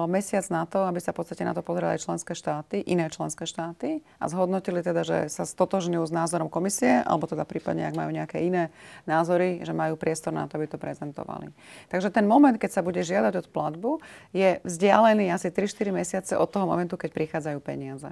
mesiac 0.08 0.48
na 0.48 0.64
to, 0.64 0.88
aby 0.88 1.04
sa 1.04 1.12
v 1.12 1.20
podstate 1.20 1.44
na 1.44 1.52
to 1.52 1.60
pozerali 1.60 2.00
aj 2.00 2.08
členské 2.08 2.32
štáty, 2.32 2.80
iné 2.88 3.12
členské 3.12 3.44
štáty 3.44 4.00
a 4.16 4.32
zhodnotili 4.32 4.80
teda, 4.80 5.04
že 5.04 5.18
sa 5.28 5.44
stotožňujú 5.44 6.08
s 6.08 6.14
názorom 6.16 6.48
komisie, 6.48 7.04
alebo 7.04 7.28
teda 7.28 7.44
prípadne, 7.44 7.84
ak 7.84 8.00
majú 8.00 8.12
nejaké 8.16 8.40
iné 8.48 8.72
názory, 9.04 9.60
že 9.68 9.76
majú 9.76 10.00
priestor 10.00 10.32
na 10.32 10.48
to, 10.48 10.56
aby 10.56 10.72
to 10.72 10.80
prezentovali. 10.80 11.52
Takže 11.92 12.16
ten 12.16 12.24
moment, 12.24 12.56
keď 12.56 12.80
sa 12.80 12.82
bude 12.86 13.04
žiadať 13.04 13.34
od 13.44 13.48
platbu, 13.52 14.00
je 14.32 14.64
vzdialený 14.64 15.36
asi 15.36 15.52
3-4 15.52 15.92
mesiace 15.92 16.34
od 16.40 16.48
toho 16.48 16.64
momentu, 16.64 16.96
keď 16.96 17.12
prichádzajú 17.12 17.60
peniaze. 17.60 18.08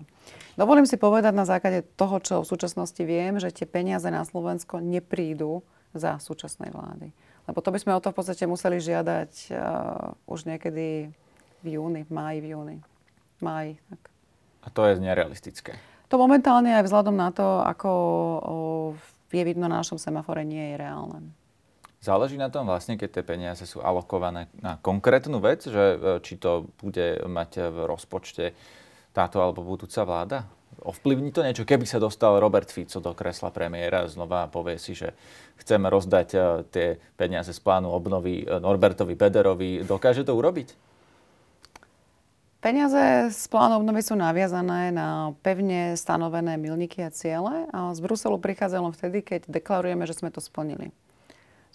Dovolím 0.59 0.83
si 0.83 0.99
povedať 0.99 1.31
na 1.31 1.47
základe 1.47 1.87
toho, 1.95 2.19
čo 2.19 2.35
v 2.43 2.49
súčasnosti 2.51 2.99
viem, 3.03 3.39
že 3.39 3.55
tie 3.55 3.67
peniaze 3.67 4.07
na 4.11 4.27
Slovensko 4.27 4.83
neprídu 4.83 5.63
za 5.95 6.19
súčasnej 6.19 6.75
vlády. 6.75 7.15
Lebo 7.47 7.59
to 7.63 7.71
by 7.71 7.79
sme 7.79 7.95
o 7.95 8.03
to 8.03 8.11
v 8.11 8.17
podstate 8.17 8.43
museli 8.49 8.81
žiadať 8.81 9.31
uh, 9.53 10.17
už 10.27 10.49
niekedy 10.49 11.13
v 11.65 11.81
júni, 11.81 12.01
v 12.05 12.11
máji, 12.13 12.37
v 12.45 12.47
júni. 12.53 12.77
Máji, 13.41 13.81
tak. 13.89 14.01
A 14.61 14.67
to 14.69 14.85
je 14.85 15.01
nerealistické. 15.01 15.73
To 16.13 16.21
momentálne 16.21 16.69
aj 16.77 16.85
vzhľadom 16.85 17.17
na 17.17 17.33
to, 17.33 17.65
ako 17.65 17.91
je 19.33 19.43
vidno 19.43 19.65
na 19.67 19.81
našom 19.81 19.97
semafore, 19.97 20.45
nie 20.45 20.73
je 20.73 20.75
reálne. 20.77 21.19
Záleží 22.05 22.37
na 22.37 22.53
tom 22.53 22.69
vlastne, 22.69 23.01
keď 23.01 23.09
tie 23.17 23.23
peniaze 23.25 23.65
sú 23.65 23.81
alokované 23.81 24.45
na 24.61 24.77
konkrétnu 24.77 25.41
vec, 25.41 25.65
že 25.65 25.97
e, 25.97 26.21
či 26.21 26.37
to 26.37 26.69
bude 26.77 27.25
mať 27.25 27.73
v 27.73 27.77
rozpočte 27.89 28.53
táto 29.09 29.41
alebo 29.41 29.65
budúca 29.65 30.05
vláda? 30.05 30.45
Ovplyvní 30.85 31.33
to 31.33 31.41
niečo, 31.41 31.65
keby 31.65 31.89
sa 31.89 31.97
dostal 31.97 32.37
Robert 32.37 32.69
Fico 32.69 33.01
do 33.01 33.17
kresla 33.17 33.49
premiéra 33.49 34.05
znova 34.05 34.45
a 34.45 34.51
povie 34.51 34.77
si, 34.77 34.93
že 34.93 35.17
chceme 35.57 35.89
rozdať 35.89 36.27
e, 36.29 36.39
tie 36.69 36.87
peniaze 37.17 37.49
z 37.49 37.57
plánu 37.57 37.89
obnovy 37.89 38.45
e, 38.45 38.53
Norbertovi 38.61 39.17
Pederovi. 39.17 39.81
Dokáže 39.81 40.21
to 40.21 40.37
urobiť? 40.37 40.94
Peniaze 42.65 43.29
z 43.29 43.45
plánu 43.53 43.77
obnovy 43.77 44.01
sú 44.01 44.17
naviazané 44.17 44.89
na 44.89 45.37
pevne 45.45 45.93
stanovené 45.93 46.57
milníky 46.57 47.05
a 47.05 47.13
ciele 47.13 47.69
a 47.69 47.93
z 47.93 48.01
Bruselu 48.01 48.41
prichádza 48.41 48.81
len 48.81 48.89
vtedy, 48.89 49.21
keď 49.21 49.45
deklarujeme, 49.45 50.01
že 50.09 50.17
sme 50.17 50.33
to 50.33 50.41
splnili. 50.41 50.89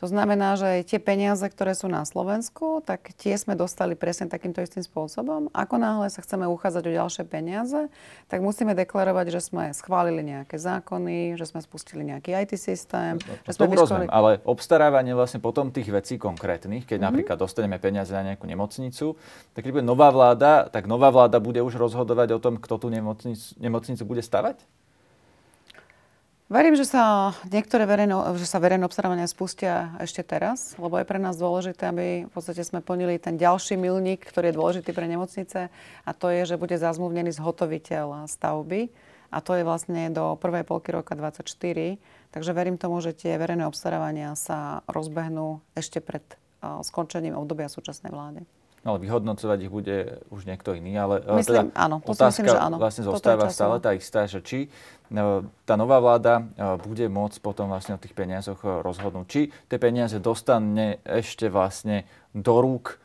To 0.00 0.08
znamená, 0.08 0.56
že 0.56 0.80
tie 0.88 0.96
peniaze, 0.96 1.44
ktoré 1.44 1.76
sú 1.76 1.84
na 1.84 2.08
Slovensku, 2.08 2.80
tak 2.80 3.12
tie 3.20 3.36
sme 3.36 3.52
dostali 3.52 3.92
presne 3.92 4.32
takýmto 4.32 4.64
istým 4.64 4.80
spôsobom. 4.80 5.52
Ako 5.52 5.76
náhle 5.76 6.08
sa 6.08 6.24
chceme 6.24 6.48
uchádzať 6.48 6.88
o 6.88 6.96
ďalšie 6.96 7.24
peniaze, 7.28 7.92
tak 8.32 8.40
musíme 8.40 8.72
deklarovať, 8.72 9.26
že 9.28 9.40
sme 9.44 9.76
schválili 9.76 10.24
nejaké 10.24 10.56
zákony, 10.56 11.36
že 11.36 11.44
sme 11.44 11.60
spustili 11.60 12.00
nejaký 12.08 12.32
IT 12.32 12.56
systém. 12.56 13.20
No, 13.20 13.36
že 13.44 13.52
sme 13.52 13.68
to 13.68 13.76
rozumiem, 13.76 14.08
ale 14.08 14.40
obstarávanie 14.48 15.12
vlastne 15.12 15.36
potom 15.36 15.68
tých 15.68 15.92
vecí 15.92 16.16
konkrétnych, 16.16 16.88
keď 16.88 16.96
mm-hmm. 16.96 17.04
napríklad 17.04 17.36
dostaneme 17.36 17.76
peniaze 17.76 18.16
na 18.16 18.32
nejakú 18.32 18.48
nemocnicu, 18.48 19.20
tak 19.52 19.68
keď 19.68 19.84
bude 19.84 19.84
nová 19.84 20.08
vláda, 20.08 20.72
tak 20.72 20.88
nová 20.88 21.12
vláda 21.12 21.44
bude 21.44 21.60
už 21.60 21.76
rozhodovať 21.76 22.32
o 22.32 22.40
tom, 22.40 22.56
kto 22.56 22.80
tú 22.80 22.88
nemocnicu, 22.88 23.52
nemocnicu 23.60 24.02
bude 24.08 24.24
stavať? 24.24 24.79
Verím, 26.50 26.74
že 26.74 26.82
sa 26.82 27.30
niektoré 27.46 27.86
verejné, 27.86 28.34
že 28.34 28.42
sa 28.42 28.58
verejné 28.58 28.82
obstarávania 28.82 29.30
spustia 29.30 29.94
ešte 30.02 30.26
teraz, 30.26 30.74
lebo 30.82 30.98
je 30.98 31.06
pre 31.06 31.22
nás 31.22 31.38
dôležité, 31.38 31.86
aby 31.86 32.26
v 32.26 32.32
podstate 32.34 32.66
sme 32.66 32.82
plnili 32.82 33.22
ten 33.22 33.38
ďalší 33.38 33.78
milník, 33.78 34.26
ktorý 34.26 34.50
je 34.50 34.58
dôležitý 34.58 34.90
pre 34.90 35.06
nemocnice 35.06 35.70
a 36.02 36.10
to 36.10 36.26
je, 36.26 36.50
že 36.50 36.58
bude 36.58 36.74
zazmluvnený 36.74 37.30
zhotoviteľ 37.38 38.26
stavby 38.26 38.90
a 39.30 39.38
to 39.38 39.54
je 39.54 39.62
vlastne 39.62 40.10
do 40.10 40.34
prvej 40.42 40.66
polky 40.66 40.90
roka 40.90 41.14
2024. 41.14 42.34
Takže 42.34 42.50
verím 42.50 42.82
tomu, 42.82 42.98
že 42.98 43.14
tie 43.14 43.38
verejné 43.38 43.62
obstarávania 43.70 44.34
sa 44.34 44.82
rozbehnú 44.90 45.62
ešte 45.78 46.02
pred 46.02 46.26
skončením 46.82 47.38
obdobia 47.38 47.70
súčasnej 47.70 48.10
vlády. 48.10 48.42
No, 48.80 48.96
ale 48.96 49.04
vyhodnocovať 49.04 49.58
ich 49.68 49.72
bude 49.72 50.24
už 50.32 50.48
niekto 50.48 50.72
iný, 50.72 50.96
ale 50.96 51.20
e, 51.20 51.36
myslím, 51.44 51.68
teda 51.68 51.76
áno, 51.76 51.96
to 52.00 52.16
otázka 52.16 52.40
myslím, 52.40 52.46
že 52.48 52.58
áno. 52.64 52.76
vlastne 52.80 53.04
zostáva 53.04 53.52
stále 53.52 53.76
tá 53.76 53.92
istá, 53.92 54.24
že 54.24 54.40
či 54.40 54.58
e, 54.64 54.68
tá 55.68 55.74
nová 55.76 56.00
vláda 56.00 56.40
e, 56.40 56.42
bude 56.80 57.04
môcť 57.12 57.44
potom 57.44 57.68
vlastne 57.68 58.00
o 58.00 58.00
tých 58.00 58.16
peniazoch 58.16 58.64
rozhodnúť. 58.64 59.26
Či 59.28 59.42
tie 59.68 59.76
peniaze 59.76 60.16
dostane 60.16 61.04
ešte 61.04 61.52
vlastne 61.52 62.08
do 62.32 62.56
rúk 62.64 62.96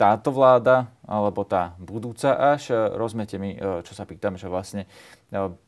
táto 0.00 0.32
vláda 0.32 0.88
alebo 1.04 1.44
tá 1.44 1.76
budúca 1.76 2.56
až. 2.56 2.72
Rozumete 2.72 3.36
mi, 3.36 3.52
čo 3.84 3.92
sa 3.92 4.08
pýtam, 4.08 4.40
že 4.40 4.48
vlastne 4.48 4.88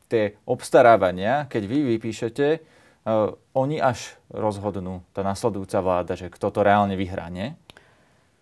tie 0.09 0.41
obstarávania, 0.49 1.45
keď 1.45 1.69
vy 1.69 1.77
vypíšete, 1.93 2.65
oni 3.53 3.77
až 3.77 4.17
rozhodnú, 4.33 5.05
tá 5.13 5.21
nasledujúca 5.21 5.85
vláda, 5.85 6.17
že 6.17 6.33
kto 6.33 6.49
to 6.49 6.65
reálne 6.65 6.97
vyhrá, 6.97 7.29
nie? 7.29 7.53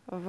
V 0.08 0.28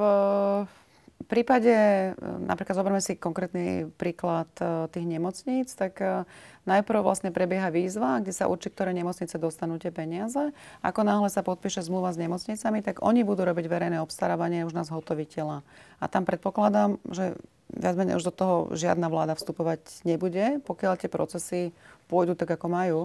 prípade, 1.26 1.74
napríklad 2.22 2.74
zoberme 2.74 3.00
si 3.02 3.18
konkrétny 3.18 3.90
príklad 3.98 4.48
e, 4.58 4.86
tých 4.88 5.06
nemocníc, 5.06 5.74
tak 5.74 5.98
e, 5.98 6.24
najprv 6.64 7.04
vlastne 7.04 7.34
prebieha 7.34 7.68
výzva, 7.74 8.22
kde 8.22 8.32
sa 8.32 8.46
určí, 8.46 8.70
ktoré 8.70 8.94
nemocnice 8.94 9.36
dostanú 9.36 9.76
tie 9.76 9.90
peniaze. 9.90 10.54
Ako 10.80 11.02
náhle 11.02 11.28
sa 11.28 11.42
podpíše 11.44 11.84
zmluva 11.84 12.14
s 12.14 12.18
nemocnicami, 12.22 12.80
tak 12.80 13.04
oni 13.04 13.26
budú 13.26 13.44
robiť 13.44 13.66
verejné 13.66 13.98
obstarávanie 13.98 14.64
už 14.64 14.74
na 14.74 14.86
zhotoviteľa. 14.86 15.66
A 15.98 16.04
tam 16.06 16.22
predpokladám, 16.22 17.02
že 17.10 17.34
viac 17.72 17.94
menej 17.96 18.16
už 18.16 18.28
do 18.28 18.34
toho 18.34 18.54
žiadna 18.72 19.12
vláda 19.12 19.36
vstupovať 19.36 20.04
nebude, 20.08 20.60
pokiaľ 20.64 20.96
tie 20.96 21.10
procesy 21.12 21.76
pôjdu 22.08 22.32
tak, 22.32 22.48
ako 22.56 22.66
majú. 22.72 23.00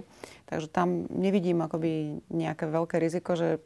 Takže 0.48 0.72
tam 0.72 1.06
nevidím 1.12 1.60
akoby 1.60 2.24
nejaké 2.32 2.72
veľké 2.72 2.96
riziko, 3.04 3.36
že 3.36 3.60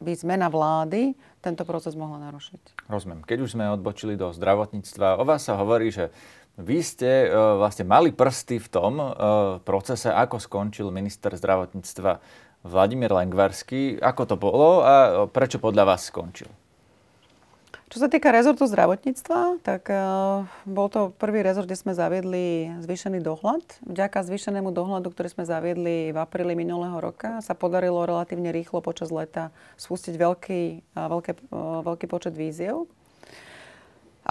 by 0.00 0.12
zmena 0.16 0.48
vlády 0.48 1.12
tento 1.44 1.68
proces 1.68 1.92
mohla 1.92 2.16
narušiť. 2.32 2.88
Rozumiem. 2.88 3.20
Keď 3.20 3.38
už 3.44 3.52
sme 3.52 3.68
odbočili 3.68 4.16
do 4.16 4.32
zdravotníctva, 4.32 5.20
o 5.20 5.24
vás 5.28 5.44
sa 5.44 5.60
hovorí, 5.60 5.92
že 5.92 6.08
vy 6.56 6.80
ste 6.80 7.28
uh, 7.28 7.60
vlastne 7.60 7.84
mali 7.88 8.12
prsty 8.12 8.56
v 8.60 8.68
tom 8.68 9.00
uh, 9.00 9.12
procese, 9.60 10.08
ako 10.08 10.40
skončil 10.40 10.88
minister 10.88 11.32
zdravotníctva 11.36 12.20
Vladimír 12.64 13.12
Lengvarský. 13.12 13.96
Ako 14.00 14.28
to 14.28 14.36
bolo 14.36 14.84
a 14.84 15.24
prečo 15.28 15.56
podľa 15.56 15.96
vás 15.96 16.12
skončil? 16.12 16.48
Čo 17.90 18.06
sa 18.06 18.08
týka 18.08 18.30
rezortu 18.30 18.70
zdravotníctva, 18.70 19.66
tak 19.66 19.90
uh, 19.90 20.46
bol 20.62 20.86
to 20.86 21.10
prvý 21.18 21.42
rezort, 21.42 21.66
kde 21.66 21.74
sme 21.74 21.90
zaviedli 21.90 22.70
zvýšený 22.86 23.18
dohľad. 23.18 23.66
Vďaka 23.82 24.22
zvýšenému 24.30 24.70
dohľadu, 24.70 25.10
ktorý 25.10 25.26
sme 25.34 25.42
zaviedli 25.42 26.14
v 26.14 26.18
apríli 26.22 26.54
minulého 26.54 26.94
roka, 27.02 27.42
sa 27.42 27.50
podarilo 27.58 28.06
relatívne 28.06 28.54
rýchlo 28.54 28.78
počas 28.78 29.10
leta 29.10 29.50
spustiť 29.74 30.14
veľký, 30.14 30.62
uh, 30.94 31.10
veľké, 31.10 31.32
uh, 31.50 31.82
veľký 31.82 32.06
počet 32.06 32.38
víziev. 32.38 32.86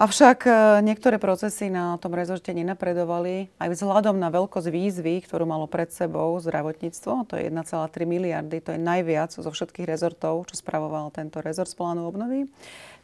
Avšak 0.00 0.48
niektoré 0.80 1.20
procesy 1.20 1.68
na 1.68 2.00
tom 2.00 2.16
rezorte 2.16 2.56
nenapredovali 2.56 3.52
aj 3.60 3.68
vzhľadom 3.68 4.16
na 4.16 4.32
veľkosť 4.32 4.72
výzvy, 4.72 5.20
ktorú 5.28 5.44
malo 5.44 5.68
pred 5.68 5.92
sebou 5.92 6.40
zdravotníctvo. 6.40 7.28
To 7.28 7.36
je 7.36 7.52
1,3 7.52 8.08
miliardy, 8.08 8.64
to 8.64 8.72
je 8.72 8.80
najviac 8.80 9.28
zo 9.36 9.44
všetkých 9.44 9.84
rezortov, 9.84 10.48
čo 10.48 10.56
spravoval 10.56 11.12
tento 11.12 11.44
rezort 11.44 11.68
z 11.68 11.76
plánu 11.76 12.08
obnovy 12.08 12.48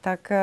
tak 0.06 0.30
e, 0.30 0.38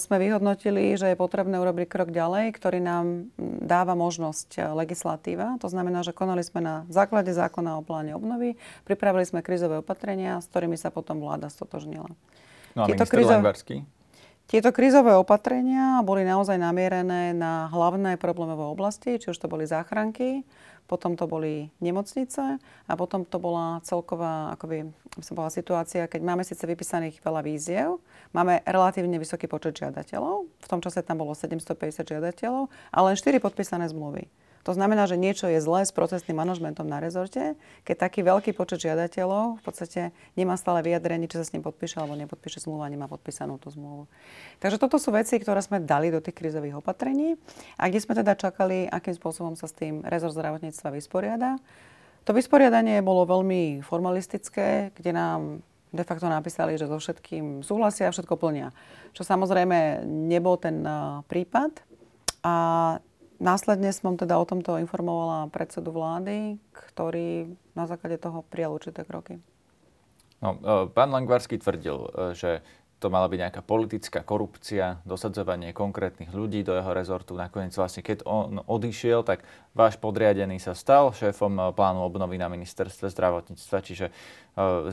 sme 0.00 0.16
vyhodnotili, 0.16 0.96
že 0.96 1.12
je 1.12 1.20
potrebné 1.20 1.60
urobiť 1.60 1.84
krok 1.84 2.08
ďalej, 2.08 2.56
ktorý 2.56 2.80
nám 2.80 3.28
dáva 3.60 3.92
možnosť 3.92 4.48
e, 4.56 4.60
legislatíva. 4.72 5.60
To 5.60 5.68
znamená, 5.68 6.00
že 6.00 6.16
konali 6.16 6.40
sme 6.40 6.64
na 6.64 6.88
základe 6.88 7.28
zákona 7.36 7.76
o 7.76 7.84
pláne 7.84 8.16
obnovy, 8.16 8.56
pripravili 8.88 9.28
sme 9.28 9.44
krizové 9.44 9.84
opatrenia, 9.84 10.40
s 10.40 10.48
ktorými 10.48 10.80
sa 10.80 10.88
potom 10.88 11.20
vláda 11.20 11.52
stotožnila. 11.52 12.08
No 12.72 12.80
a 12.80 12.86
Tieto 12.88 13.04
krizové... 13.04 13.52
Tieto 14.52 14.68
krízové 14.68 15.16
opatrenia 15.16 16.04
boli 16.04 16.28
naozaj 16.28 16.60
namierené 16.60 17.32
na 17.32 17.72
hlavné 17.72 18.20
problémové 18.20 18.60
oblasti, 18.68 19.16
či 19.16 19.32
už 19.32 19.40
to 19.40 19.48
boli 19.48 19.64
záchranky, 19.64 20.44
potom 20.84 21.16
to 21.16 21.24
boli 21.24 21.72
nemocnice 21.80 22.60
a 22.60 22.92
potom 22.92 23.24
to 23.24 23.40
bola 23.40 23.80
celková 23.80 24.52
akoby, 24.52 24.92
som 25.24 25.40
bola 25.40 25.48
situácia, 25.48 26.04
keď 26.04 26.20
máme 26.20 26.44
síce 26.44 26.68
vypísaných 26.68 27.24
veľa 27.24 27.40
víziev, 27.40 27.96
máme 28.36 28.60
relatívne 28.68 29.16
vysoký 29.16 29.48
počet 29.48 29.72
žiadateľov, 29.72 30.44
v 30.44 30.66
tom 30.68 30.84
čase 30.84 31.00
tam 31.00 31.24
bolo 31.24 31.32
750 31.32 32.12
žiadateľov 32.12 32.68
a 32.92 32.98
len 33.08 33.16
4 33.16 33.40
podpísané 33.40 33.88
zmluvy. 33.88 34.28
To 34.62 34.70
znamená, 34.70 35.10
že 35.10 35.18
niečo 35.18 35.50
je 35.50 35.58
zlé 35.58 35.82
s 35.82 35.90
procesným 35.90 36.38
manažmentom 36.38 36.86
na 36.86 37.02
rezorte, 37.02 37.58
keď 37.82 37.96
taký 38.06 38.22
veľký 38.22 38.54
počet 38.54 38.86
žiadateľov 38.86 39.58
v 39.58 39.62
podstate 39.62 40.14
nemá 40.38 40.54
stále 40.54 40.86
vyjadrenie, 40.86 41.26
či 41.26 41.42
sa 41.42 41.46
s 41.46 41.50
ním 41.50 41.66
podpíše 41.66 41.98
alebo 41.98 42.14
nepodpíše 42.14 42.62
zmluva, 42.62 42.86
nemá 42.86 43.10
podpísanú 43.10 43.58
tú 43.58 43.74
zmluvu. 43.74 44.06
Takže 44.62 44.78
toto 44.78 45.02
sú 45.02 45.10
veci, 45.10 45.34
ktoré 45.42 45.58
sme 45.66 45.82
dali 45.82 46.14
do 46.14 46.22
tých 46.22 46.38
krizových 46.38 46.78
opatrení 46.78 47.34
a 47.74 47.90
kde 47.90 47.98
sme 47.98 48.14
teda 48.14 48.38
čakali, 48.38 48.86
akým 48.86 49.18
spôsobom 49.18 49.58
sa 49.58 49.66
s 49.66 49.74
tým 49.74 50.06
rezort 50.06 50.38
zdravotníctva 50.38 50.94
vysporiada. 50.94 51.58
To 52.22 52.30
vysporiadanie 52.30 53.02
bolo 53.02 53.26
veľmi 53.26 53.82
formalistické, 53.82 54.94
kde 54.94 55.10
nám 55.10 55.58
de 55.90 56.04
facto 56.06 56.30
napísali, 56.30 56.78
že 56.78 56.86
so 56.86 57.02
všetkým 57.02 57.66
súhlasia 57.66 58.08
a 58.08 58.14
všetko 58.14 58.38
plnia. 58.38 58.70
Čo 59.10 59.26
samozrejme 59.26 60.06
nebol 60.06 60.54
ten 60.56 60.86
prípad. 61.26 61.82
A 62.46 62.54
Následne 63.42 63.90
som 63.90 64.14
teda 64.14 64.38
o 64.38 64.46
tomto 64.46 64.78
informovala 64.78 65.50
predsedu 65.50 65.90
vlády, 65.90 66.62
ktorý 66.70 67.50
na 67.74 67.90
základe 67.90 68.22
toho 68.22 68.46
prijal 68.46 68.78
určité 68.78 69.02
kroky. 69.02 69.42
No, 70.38 70.62
e, 70.62 70.86
pán 70.94 71.10
Langvarský 71.10 71.58
tvrdil, 71.58 71.98
e, 72.06 72.08
že 72.38 72.62
to 73.02 73.10
mala 73.10 73.26
byť 73.26 73.38
nejaká 73.42 73.62
politická 73.66 74.22
korupcia, 74.22 75.02
dosadzovanie 75.02 75.74
konkrétnych 75.74 76.30
ľudí 76.30 76.62
do 76.62 76.78
jeho 76.78 76.94
rezortu. 76.94 77.34
Nakoniec 77.34 77.74
vlastne, 77.74 78.06
keď 78.06 78.22
on 78.22 78.62
odišiel, 78.62 79.26
tak 79.26 79.42
váš 79.74 79.98
podriadený 79.98 80.62
sa 80.62 80.78
stal 80.78 81.10
šéfom 81.10 81.50
e, 81.58 81.62
plánu 81.74 82.06
obnovy 82.06 82.38
na 82.38 82.46
ministerstve 82.46 83.10
zdravotníctva, 83.10 83.78
čiže 83.82 84.06
e, 84.08 84.12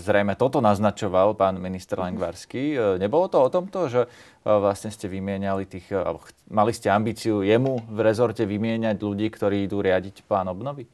zrejme 0.01 0.33
toto 0.33 0.57
naznačoval 0.57 1.37
pán 1.37 1.61
minister 1.61 2.01
Lengvarský. 2.01 2.73
E, 2.73 2.77
nebolo 2.97 3.29
to 3.29 3.37
o 3.45 3.53
tomto, 3.53 3.85
že 3.85 4.01
vlastne 4.41 4.89
ste 4.89 5.05
vymieniali 5.05 5.69
tých, 5.69 5.93
alebo 5.93 6.25
mali 6.49 6.73
ste 6.73 6.89
ambíciu 6.89 7.45
jemu 7.45 7.85
v 7.85 7.99
rezorte 8.01 8.41
vymieňať 8.49 8.97
ľudí, 8.97 9.29
ktorí 9.29 9.69
idú 9.69 9.85
riadiť 9.85 10.25
plán 10.25 10.49
obnovy? 10.49 10.89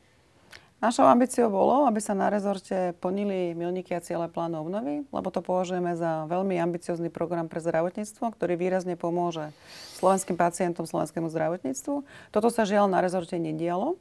Našou 0.83 1.07
ambíciou 1.07 1.47
bolo, 1.47 1.87
aby 1.87 2.03
sa 2.03 2.11
na 2.11 2.27
rezorte 2.27 2.91
plnili 2.99 3.55
milníky 3.55 3.95
a 3.95 4.03
ciele 4.03 4.27
plánu 4.27 4.59
obnovy, 4.59 5.07
lebo 5.07 5.27
to 5.31 5.39
považujeme 5.39 5.95
za 5.95 6.27
veľmi 6.27 6.59
ambiciozný 6.59 7.07
program 7.07 7.47
pre 7.47 7.63
zdravotníctvo, 7.63 8.35
ktorý 8.35 8.59
výrazne 8.59 8.99
pomôže 8.99 9.55
slovenským 9.95 10.35
pacientom, 10.35 10.83
slovenskému 10.83 11.31
zdravotníctvu. 11.31 12.03
Toto 12.35 12.49
sa 12.51 12.67
žiaľ 12.67 12.91
na 12.91 12.99
rezorte 12.99 13.39
nedialo 13.39 13.95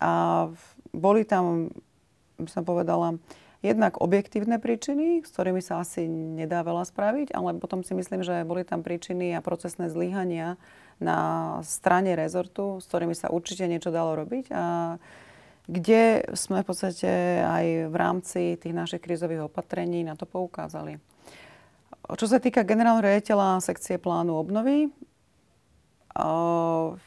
a 0.00 0.48
boli 0.96 1.28
tam, 1.28 1.68
by 2.40 2.50
som 2.50 2.64
povedala, 2.64 3.20
jednak 3.60 4.00
objektívne 4.00 4.56
príčiny, 4.56 5.24
s 5.24 5.32
ktorými 5.32 5.60
sa 5.60 5.84
asi 5.84 6.08
nedá 6.08 6.64
veľa 6.64 6.88
spraviť, 6.88 7.36
ale 7.36 7.56
potom 7.60 7.84
si 7.84 7.92
myslím, 7.92 8.24
že 8.24 8.48
boli 8.48 8.64
tam 8.64 8.80
príčiny 8.80 9.36
a 9.36 9.44
procesné 9.44 9.92
zlyhania 9.92 10.56
na 11.00 11.60
strane 11.64 12.16
rezortu, 12.16 12.80
s 12.80 12.88
ktorými 12.88 13.12
sa 13.12 13.28
určite 13.28 13.68
niečo 13.68 13.92
dalo 13.92 14.16
robiť. 14.20 14.52
A 14.52 14.96
kde 15.64 16.28
sme 16.36 16.60
v 16.60 16.68
podstate 16.68 17.40
aj 17.40 17.88
v 17.88 17.94
rámci 17.96 18.40
tých 18.60 18.74
našich 18.76 19.00
krízových 19.00 19.48
opatrení 19.48 20.04
na 20.04 20.12
to 20.12 20.28
poukázali. 20.28 21.00
Čo 22.04 22.28
sa 22.28 22.36
týka 22.36 22.68
generálneho 22.68 23.08
riaditeľa 23.08 23.64
sekcie 23.64 23.96
plánu 23.96 24.36
obnovy, 24.36 24.92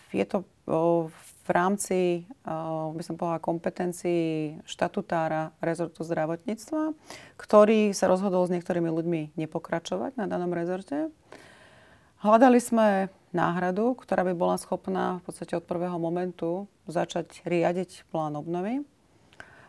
je 0.09 0.25
to 0.25 0.37
v 1.47 1.49
rámci, 1.53 2.27
by 2.43 2.99
som 3.05 3.15
povedala, 3.15 3.39
kompetencií 3.39 4.57
štatutára 4.67 5.55
rezortu 5.63 6.03
zdravotníctva, 6.03 6.91
ktorý 7.39 7.95
sa 7.95 8.11
rozhodol 8.11 8.43
s 8.43 8.51
niektorými 8.51 8.89
ľuďmi 8.91 9.21
nepokračovať 9.37 10.19
na 10.19 10.27
danom 10.27 10.51
rezorte. 10.51 11.07
Hľadali 12.19 12.59
sme 12.59 13.07
náhradu, 13.37 13.93
ktorá 13.93 14.25
by 14.25 14.33
bola 14.33 14.57
schopná 14.57 15.21
v 15.21 15.29
podstate 15.29 15.53
od 15.53 15.69
prvého 15.69 16.01
momentu 16.01 16.65
začať 16.89 17.45
riadiť 17.45 18.09
plán 18.09 18.33
obnovy. 18.33 18.81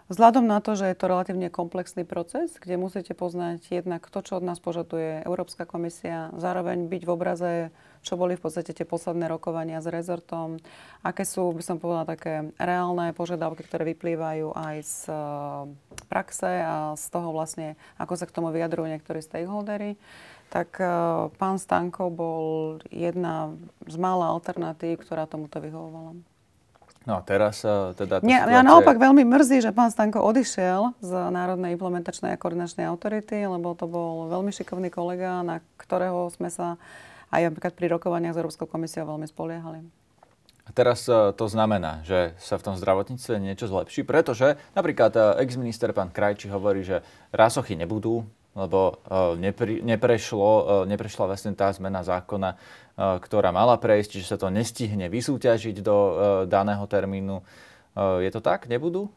Vzhľadom 0.09 0.49
na 0.49 0.65
to, 0.65 0.73
že 0.73 0.89
je 0.89 0.97
to 0.97 1.05
relatívne 1.05 1.53
komplexný 1.53 2.09
proces, 2.09 2.57
kde 2.57 2.81
musíte 2.81 3.13
poznať 3.13 3.85
jednak 3.85 4.09
to, 4.09 4.25
čo 4.25 4.41
od 4.41 4.45
nás 4.49 4.57
požaduje 4.57 5.21
Európska 5.29 5.69
komisia, 5.69 6.33
zároveň 6.33 6.89
byť 6.89 7.03
v 7.05 7.13
obraze, 7.13 7.53
čo 8.01 8.17
boli 8.17 8.33
v 8.33 8.41
podstate 8.41 8.73
tie 8.73 8.89
posledné 8.89 9.29
rokovania 9.29 9.85
s 9.85 9.93
rezortom, 9.93 10.65
aké 11.05 11.29
sú, 11.29 11.53
by 11.53 11.61
som 11.61 11.77
povedala, 11.77 12.09
také 12.09 12.57
reálne 12.57 13.13
požiadavky, 13.13 13.69
ktoré 13.69 13.85
vyplývajú 13.93 14.57
aj 14.57 14.77
z 14.81 14.99
eh, 15.13 15.21
praxe 16.09 16.51
a 16.57 16.97
z 16.97 17.05
toho 17.13 17.29
vlastne, 17.29 17.77
ako 18.01 18.17
sa 18.17 18.25
k 18.25 18.33
tomu 18.33 18.49
vyjadrujú 18.49 18.89
niektorí 18.89 19.21
stakeholdery 19.21 20.01
tak 20.49 20.81
uh, 20.81 21.29
pán 21.37 21.61
Stanko 21.61 22.09
bol 22.09 22.45
jedna 22.89 23.53
z 23.85 23.97
mála 24.01 24.33
alternatív, 24.33 25.05
ktorá 25.05 25.29
tomuto 25.29 25.61
vyhovovala. 25.61 26.17
No 27.05 27.13
a 27.17 27.25
teraz 27.25 27.65
uh, 27.65 27.97
teda... 27.97 28.21
Nie, 28.21 28.45
situácia... 28.45 28.53
Mňa 28.53 28.63
naopak 28.65 28.97
veľmi 29.01 29.25
mrzí, 29.25 29.65
že 29.65 29.73
pán 29.73 29.93
Stanko 29.93 30.25
odišiel 30.25 30.97
z 31.01 31.13
Národnej 31.33 31.77
implementačnej 31.77 32.37
a 32.37 32.41
koordinačnej 32.41 32.85
autority, 32.89 33.49
lebo 33.49 33.73
to 33.77 33.89
bol 33.89 34.29
veľmi 34.29 34.53
šikovný 34.53 34.93
kolega, 34.93 35.41
na 35.45 35.65
ktorého 35.81 36.29
sme 36.33 36.53
sa 36.53 36.81
aj 37.29 37.53
napríklad 37.53 37.73
pri 37.77 37.87
rokovaniach 37.97 38.37
s 38.37 38.41
Európskou 38.41 38.69
komisiou 38.69 39.09
veľmi 39.09 39.29
spoliehali. 39.29 39.85
A 40.69 40.71
teraz 40.73 41.09
uh, 41.09 41.33
to 41.33 41.49
znamená, 41.49 42.05
že 42.05 42.37
sa 42.41 42.61
v 42.61 42.73
tom 42.73 42.77
zdravotníctve 42.77 43.41
niečo 43.41 43.69
zlepší, 43.69 44.05
pretože 44.05 44.61
napríklad 44.77 45.41
ex-minister 45.41 45.93
pán 45.97 46.13
Krajči 46.13 46.53
hovorí, 46.53 46.85
že 46.85 47.01
rásochy 47.33 47.73
nebudú, 47.73 48.29
lebo 48.59 48.99
eh, 49.07 49.39
nepri, 49.39 49.79
neprešlo, 49.87 50.51
eh, 50.51 50.91
neprešla 50.91 51.25
vlastne 51.31 51.55
tá 51.55 51.71
zmena 51.71 52.03
zákona, 52.03 52.51
eh, 52.53 52.59
ktorá 53.23 53.55
mala 53.55 53.79
prejsť, 53.79 54.19
čiže 54.19 54.35
sa 54.35 54.39
to 54.43 54.51
nestihne 54.51 55.07
vysúťažiť 55.07 55.77
do 55.79 55.97
daného 56.51 56.83
termínu. 56.91 57.41
Je 57.99 58.31
to 58.31 58.39
tak? 58.39 58.71
Nebudú? 58.71 59.11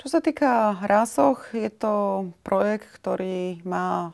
Čo 0.00 0.06
sa 0.10 0.18
týka 0.18 0.80
rásoch, 0.82 1.54
je 1.54 1.70
to 1.70 2.26
projekt, 2.42 2.88
ktorý 2.98 3.62
má 3.62 4.10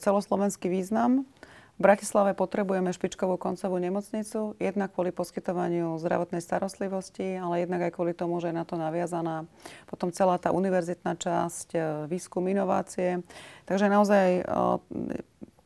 celoslovenský 0.00 0.72
význam. 0.72 1.28
V 1.74 1.82
Bratislave 1.82 2.38
potrebujeme 2.38 2.94
špičkovú 2.94 3.34
koncovú 3.34 3.82
nemocnicu, 3.82 4.54
jednak 4.62 4.94
kvôli 4.94 5.10
poskytovaniu 5.10 5.98
zdravotnej 5.98 6.38
starostlivosti, 6.38 7.34
ale 7.34 7.66
jednak 7.66 7.90
aj 7.90 7.92
kvôli 7.98 8.14
tomu, 8.14 8.38
že 8.38 8.54
je 8.54 8.58
na 8.58 8.62
to 8.62 8.78
naviazaná 8.78 9.42
potom 9.90 10.14
celá 10.14 10.38
tá 10.38 10.54
univerzitná 10.54 11.18
časť, 11.18 11.68
e, 11.74 11.78
výskum, 12.06 12.46
inovácie. 12.46 13.26
Takže 13.66 13.90
naozaj 13.90 14.26
e, 14.38 14.42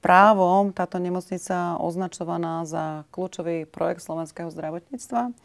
právom 0.01 0.73
táto 0.73 0.97
nemocnica 0.97 1.77
označovaná 1.77 2.65
za 2.65 3.05
kľúčový 3.13 3.69
projekt 3.69 4.01
slovenského 4.01 4.49
zdravotníctva. 4.49 5.37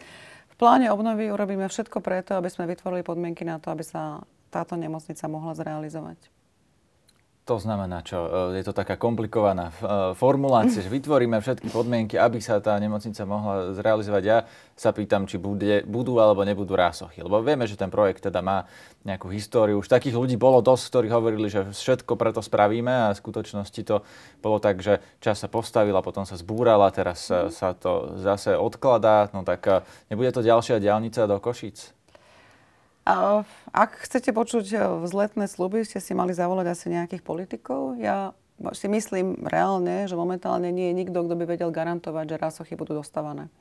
V 0.47 0.55
pláne 0.55 0.87
obnovy 0.95 1.27
urobíme 1.27 1.67
všetko 1.67 1.99
preto, 1.99 2.39
aby 2.39 2.47
sme 2.47 2.71
vytvorili 2.71 3.03
podmienky 3.03 3.43
na 3.43 3.59
to, 3.59 3.67
aby 3.67 3.83
sa 3.83 4.23
táto 4.47 4.79
nemocnica 4.79 5.27
mohla 5.27 5.57
zrealizovať. 5.59 6.42
To 7.43 7.59
znamená 7.59 7.99
čo? 8.07 8.23
E, 8.55 8.55
je 8.55 8.63
to 8.63 8.71
taká 8.71 8.95
komplikovaná 8.95 9.67
e, 9.67 9.73
formulácia, 10.15 10.79
že 10.79 10.87
vytvoríme 10.87 11.43
všetky 11.43 11.67
podmienky, 11.75 12.15
aby 12.15 12.39
sa 12.39 12.63
tá 12.63 12.79
nemocnica 12.79 13.19
mohla 13.27 13.75
zrealizovať. 13.75 14.23
Ja 14.23 14.47
sa 14.79 14.95
pýtam, 14.95 15.27
či 15.27 15.43
bude, 15.43 15.83
budú 15.83 16.23
alebo 16.23 16.47
nebudú 16.47 16.71
rásochy. 16.79 17.19
Lebo 17.19 17.43
vieme, 17.43 17.67
že 17.67 17.75
ten 17.75 17.91
projekt 17.91 18.23
teda 18.23 18.39
má 18.39 18.63
nejakú 19.03 19.27
históriu. 19.27 19.83
Už 19.83 19.91
takých 19.91 20.15
ľudí 20.15 20.39
bolo 20.39 20.63
dosť, 20.63 20.83
ktorí 20.87 21.07
hovorili, 21.11 21.51
že 21.51 21.67
všetko 21.75 22.15
preto 22.15 22.39
spravíme 22.39 23.11
a 23.11 23.11
v 23.11 23.19
skutočnosti 23.19 23.81
to 23.83 24.07
bolo 24.39 24.63
tak, 24.63 24.79
že 24.79 25.03
čas 25.19 25.43
sa 25.43 25.51
postavil 25.51 25.99
a 25.99 26.05
potom 26.05 26.23
sa 26.23 26.39
zbúrala, 26.39 26.95
teraz 26.95 27.27
sa, 27.27 27.51
sa 27.51 27.75
to 27.75 28.23
zase 28.23 28.55
odkladá. 28.55 29.27
No 29.35 29.43
tak 29.43 29.67
e, 29.67 29.83
nebude 30.07 30.31
to 30.31 30.39
ďalšia 30.39 30.79
diálnica 30.79 31.27
do 31.27 31.43
Košíc? 31.43 31.91
Ak 33.03 33.99
chcete 33.99 34.31
počuť 34.31 34.65
e, 34.71 34.77
vzletné 35.03 35.51
sluby, 35.51 35.83
ste 35.83 35.99
si 35.99 36.15
mali 36.15 36.31
zavolať 36.31 36.71
asi 36.71 36.87
nejakých 36.87 37.19
politikov. 37.19 37.99
Ja 37.99 38.31
si 38.71 38.87
myslím 38.87 39.43
reálne, 39.43 40.07
že 40.07 40.15
momentálne 40.15 40.71
nie 40.71 40.87
je 40.91 40.97
nikto, 41.03 41.27
kto 41.27 41.35
by 41.35 41.43
vedel 41.43 41.67
garantovať, 41.67 42.25
že 42.31 42.39
rásochy 42.39 42.73
budú 42.79 42.95
dostávané. 42.95 43.51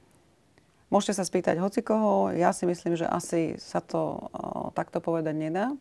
Môžete 0.95 1.19
sa 1.19 1.25
spýtať 1.27 1.59
hocikoho, 1.59 2.37
ja 2.37 2.53
si 2.53 2.69
myslím, 2.69 3.01
že 3.01 3.09
asi 3.09 3.57
sa 3.57 3.81
to 3.81 4.29
o, 4.29 4.69
takto 4.77 5.01
povedať 5.01 5.33
nedá. 5.35 5.73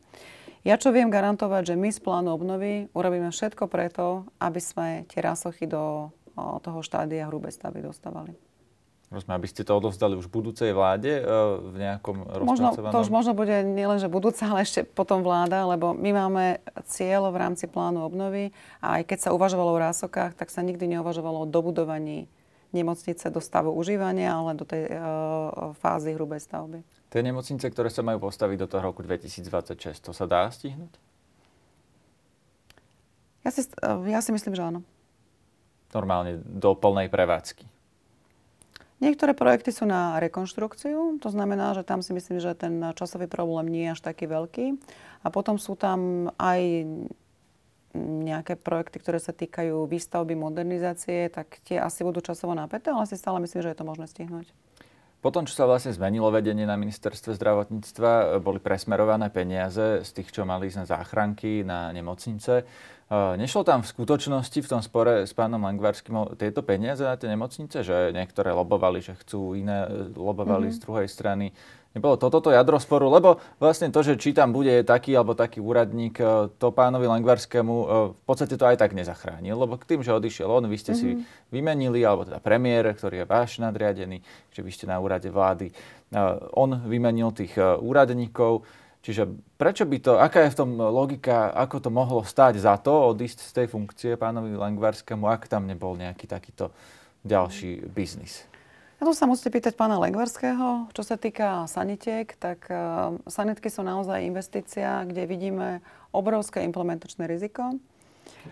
Ja 0.64 0.80
čo 0.80 0.96
viem 0.96 1.12
garantovať, 1.12 1.74
že 1.74 1.76
my 1.76 1.92
z 1.92 2.00
plánu 2.00 2.32
obnovy 2.32 2.88
urobíme 2.96 3.28
všetko 3.30 3.68
preto, 3.68 4.24
aby 4.40 4.62
sme 4.64 5.04
tie 5.12 5.20
rásochy 5.20 5.68
do 5.68 6.10
o, 6.34 6.64
toho 6.64 6.80
štádia 6.80 7.28
hrubej 7.28 7.52
stavy 7.52 7.84
dostávali. 7.84 8.34
Rozumiem, 9.12 9.44
aby 9.44 9.50
ste 9.52 9.68
to 9.68 9.76
odovzdali 9.76 10.16
už 10.16 10.32
budúcej 10.32 10.72
vláde 10.72 11.20
e, 11.20 11.24
v 11.60 11.76
nejakom 11.84 12.32
možno, 12.48 12.72
To 12.72 13.04
už 13.04 13.12
možno 13.12 13.36
bude 13.36 13.60
nielen, 13.60 14.00
že 14.00 14.08
budúca, 14.08 14.48
ale 14.48 14.64
ešte 14.64 14.88
potom 14.88 15.20
vláda, 15.20 15.68
lebo 15.68 15.92
my 15.92 16.16
máme 16.16 16.64
cieľ 16.88 17.28
v 17.28 17.44
rámci 17.44 17.68
plánu 17.68 18.08
obnovy 18.08 18.56
a 18.80 19.04
aj 19.04 19.12
keď 19.12 19.18
sa 19.20 19.30
uvažovalo 19.36 19.76
o 19.76 19.84
rásokách, 19.84 20.40
tak 20.40 20.48
sa 20.48 20.64
nikdy 20.64 20.96
neuvažovalo 20.96 21.44
o 21.44 21.50
dobudovaní 21.52 22.32
nemocnice 22.72 23.28
do 23.28 23.44
stavu 23.44 23.76
užívania, 23.76 24.32
ale 24.32 24.56
do 24.56 24.64
tej 24.64 24.88
uh, 24.88 25.76
fázy 25.76 26.16
hrubej 26.16 26.40
stavby. 26.40 26.80
Tie 27.12 27.20
nemocnice, 27.20 27.68
ktoré 27.68 27.92
sa 27.92 28.08
majú 28.08 28.32
postaviť 28.32 28.58
do 28.64 28.68
toho 28.72 28.96
roku 28.96 29.04
2026, 29.04 30.08
to 30.08 30.16
sa 30.16 30.24
dá 30.24 30.48
stihnúť? 30.48 30.96
Ja 33.44 33.52
si, 33.52 33.68
uh, 33.68 34.00
ja 34.08 34.24
si 34.24 34.32
myslím, 34.32 34.56
že 34.56 34.64
áno. 34.64 34.80
Normálne 35.92 36.40
do 36.40 36.72
plnej 36.80 37.12
prevádzky. 37.12 37.81
Niektoré 39.02 39.34
projekty 39.34 39.74
sú 39.74 39.90
na 39.90 40.22
rekonštrukciu, 40.22 41.18
to 41.18 41.30
znamená, 41.34 41.74
že 41.74 41.82
tam 41.82 42.06
si 42.06 42.14
myslím, 42.14 42.38
že 42.38 42.54
ten 42.54 42.78
časový 42.94 43.26
problém 43.26 43.66
nie 43.66 43.90
je 43.90 43.94
až 43.98 44.02
taký 44.06 44.30
veľký. 44.30 44.78
A 45.26 45.28
potom 45.34 45.58
sú 45.58 45.74
tam 45.74 46.30
aj 46.38 46.86
nejaké 47.98 48.56
projekty, 48.56 49.02
ktoré 49.02 49.20
sa 49.20 49.36
týkajú 49.36 49.90
výstavby, 49.90 50.38
modernizácie, 50.38 51.28
tak 51.34 51.60
tie 51.66 51.82
asi 51.82 52.06
budú 52.06 52.24
časovo 52.24 52.56
napäté, 52.56 52.94
ale 52.94 53.10
si 53.10 53.20
stále 53.20 53.42
myslím, 53.44 53.66
že 53.66 53.72
je 53.74 53.80
to 53.82 53.90
možné 53.90 54.06
stihnúť. 54.08 54.48
Potom, 55.22 55.46
čo 55.46 55.54
sa 55.54 55.70
vlastne 55.70 55.94
zmenilo 55.94 56.34
vedenie 56.34 56.66
na 56.66 56.74
ministerstve 56.82 57.38
zdravotníctva, 57.38 58.42
boli 58.42 58.58
presmerované 58.58 59.30
peniaze 59.30 60.02
z 60.02 60.10
tých, 60.18 60.34
čo 60.34 60.50
mali 60.50 60.66
ísť 60.66 60.82
na 60.82 60.88
záchranky, 60.90 61.62
na 61.62 61.94
nemocnice. 61.94 62.66
Nešlo 63.12 63.62
tam 63.62 63.86
v 63.86 63.92
skutočnosti 63.92 64.60
v 64.66 64.70
tom 64.72 64.82
spore 64.82 65.30
s 65.30 65.36
pánom 65.36 65.62
Langvarským 65.62 66.40
tieto 66.42 66.66
peniaze 66.66 67.06
na 67.06 67.20
tie 67.20 67.30
nemocnice, 67.30 67.86
že 67.86 68.10
niektoré 68.16 68.50
lobovali, 68.50 69.04
že 69.04 69.14
chcú 69.20 69.54
iné, 69.54 69.86
lobovali 70.16 70.72
mm-hmm. 70.72 70.82
z 70.82 70.84
druhej 70.90 71.08
strany. 71.12 71.54
Nebolo 71.92 72.16
to 72.16 72.32
toto 72.32 72.56
jadro 72.56 72.80
sporu, 72.80 73.12
lebo 73.12 73.44
vlastne 73.60 73.92
to, 73.92 74.00
že 74.00 74.16
či 74.16 74.32
tam 74.32 74.56
bude 74.56 74.88
taký 74.88 75.12
alebo 75.12 75.36
taký 75.36 75.60
úradník, 75.60 76.16
e, 76.24 76.48
to 76.56 76.72
pánovi 76.72 77.04
Langvarskému 77.04 77.76
e, 77.76 77.86
v 78.16 78.24
podstate 78.24 78.56
to 78.56 78.64
aj 78.64 78.80
tak 78.80 78.96
nezachránil, 78.96 79.60
lebo 79.60 79.76
k 79.76 79.84
tým, 79.84 80.00
že 80.00 80.16
odišiel 80.16 80.48
on, 80.48 80.72
vy 80.72 80.78
ste 80.80 80.96
mm-hmm. 80.96 81.12
si 81.12 81.20
mhm. 81.20 81.52
vymenili, 81.52 82.00
alebo 82.08 82.24
teda 82.24 82.40
premiér, 82.40 82.96
ktorý 82.96 83.24
je 83.24 83.26
váš 83.28 83.60
nadriadený, 83.60 84.24
že 84.56 84.64
vy 84.64 84.72
ste 84.72 84.88
na 84.88 85.04
úrade 85.04 85.28
vlády, 85.28 85.76
on 86.60 86.76
vymenil 86.88 87.32
tých 87.32 87.56
úradníkov, 87.60 88.68
Čiže 89.02 89.26
prečo 89.58 89.90
by 89.90 89.98
to, 89.98 90.14
aká 90.22 90.46
je 90.46 90.54
v 90.54 90.60
tom 90.62 90.72
logika, 90.78 91.50
ako 91.58 91.82
to 91.82 91.90
mohlo 91.90 92.22
stať 92.22 92.62
za 92.62 92.78
to 92.78 93.10
odísť 93.10 93.50
z 93.50 93.52
tej 93.58 93.68
funkcie 93.68 94.12
pánovi 94.14 94.54
Lengvarskému, 94.54 95.26
ak 95.26 95.50
tam 95.50 95.66
nebol 95.66 95.98
nejaký 95.98 96.30
takýto 96.30 96.70
ďalší 97.26 97.90
biznis? 97.90 98.46
Ja 99.02 99.10
tu 99.10 99.18
sa 99.18 99.26
musíte 99.26 99.50
pýtať 99.50 99.74
pána 99.74 99.98
Lengvarského. 99.98 100.86
Čo 100.94 101.02
sa 101.02 101.18
týka 101.18 101.66
sanitiek, 101.66 102.30
tak 102.38 102.70
uh, 102.70 103.18
sanitky 103.26 103.66
sú 103.74 103.82
naozaj 103.82 104.22
investícia, 104.22 105.02
kde 105.10 105.26
vidíme 105.26 105.82
obrovské 106.14 106.62
implementačné 106.62 107.26
riziko. 107.26 107.82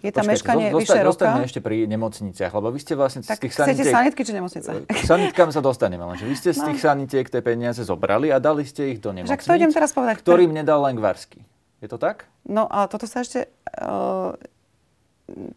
Je 0.01 0.09
tam 0.09 0.25
meškanie 0.25 0.73
zo, 0.73 0.81
vyše 0.81 1.05
roka. 1.05 1.37
ešte 1.45 1.61
pri 1.61 1.85
nemocniciach, 1.85 2.49
lebo 2.49 2.73
vy 2.73 2.81
ste 2.81 2.97
vlastne 2.97 3.21
tak 3.21 3.37
z 3.37 3.45
tých 3.45 3.53
sanitiek... 3.61 3.93
sanitky 3.93 4.21
či 4.25 4.33
nemocnice? 4.33 4.69
K 4.89 5.05
sanitkám 5.05 5.53
sa 5.53 5.61
dostaneme, 5.61 6.01
lenže 6.09 6.25
vy 6.25 6.33
ste 6.33 6.49
z 6.49 6.65
no. 6.65 6.73
tých 6.73 6.81
sanitiek 6.81 7.29
tie 7.29 7.45
peniaze 7.45 7.85
zobrali 7.85 8.33
a 8.33 8.41
dali 8.41 8.65
ste 8.65 8.97
ich 8.97 8.97
do 8.97 9.13
nemocnic, 9.13 9.45
to 9.45 9.53
idem 9.53 9.69
teraz 9.69 9.93
povedať. 9.93 10.25
ktorým 10.25 10.49
nedal 10.49 10.81
len 10.81 10.97
Gvarsky. 10.97 11.45
Je 11.77 11.85
to 11.85 12.01
tak? 12.01 12.25
No 12.49 12.65
a 12.65 12.89
toto 12.89 13.05
sa 13.05 13.21
ešte, 13.21 13.53
uh, 13.77 14.33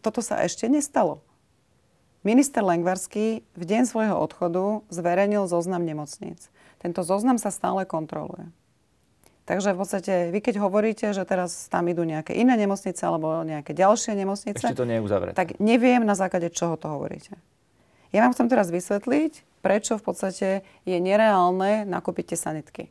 toto 0.05 0.21
sa 0.21 0.45
ešte 0.45 0.69
nestalo. 0.69 1.25
Minister 2.23 2.63
Lengvarský 2.63 3.43
v 3.43 3.63
deň 3.67 3.83
svojho 3.83 4.15
odchodu 4.15 4.87
zverejnil 4.87 5.43
zoznam 5.51 5.83
nemocníc. 5.83 6.47
Tento 6.79 7.03
zoznam 7.03 7.35
sa 7.35 7.51
stále 7.51 7.83
kontroluje. 7.83 8.47
Takže 9.43 9.75
v 9.75 9.79
podstate 9.83 10.13
vy 10.31 10.39
keď 10.39 10.63
hovoríte, 10.63 11.11
že 11.11 11.27
teraz 11.27 11.67
tam 11.67 11.83
idú 11.91 12.07
nejaké 12.07 12.31
iné 12.31 12.55
nemocnice 12.55 13.03
alebo 13.03 13.43
nejaké 13.43 13.75
ďalšie 13.75 14.15
nemocnice, 14.15 14.55
Ešte 14.55 14.79
to 14.79 14.87
nie 14.87 15.03
je 15.03 15.03
uzavreté. 15.03 15.35
tak 15.35 15.59
neviem 15.59 16.07
na 16.07 16.15
základe 16.15 16.47
čoho 16.47 16.79
to 16.79 16.87
hovoríte. 16.87 17.35
Ja 18.15 18.23
vám 18.23 18.31
chcem 18.31 18.47
teraz 18.47 18.71
vysvetliť, 18.71 19.59
prečo 19.59 19.99
v 19.99 20.03
podstate 20.05 20.47
je 20.87 20.95
nereálne 20.95 21.83
nakúpiť 21.83 22.31
tie 22.31 22.39
sanitky. 22.39 22.83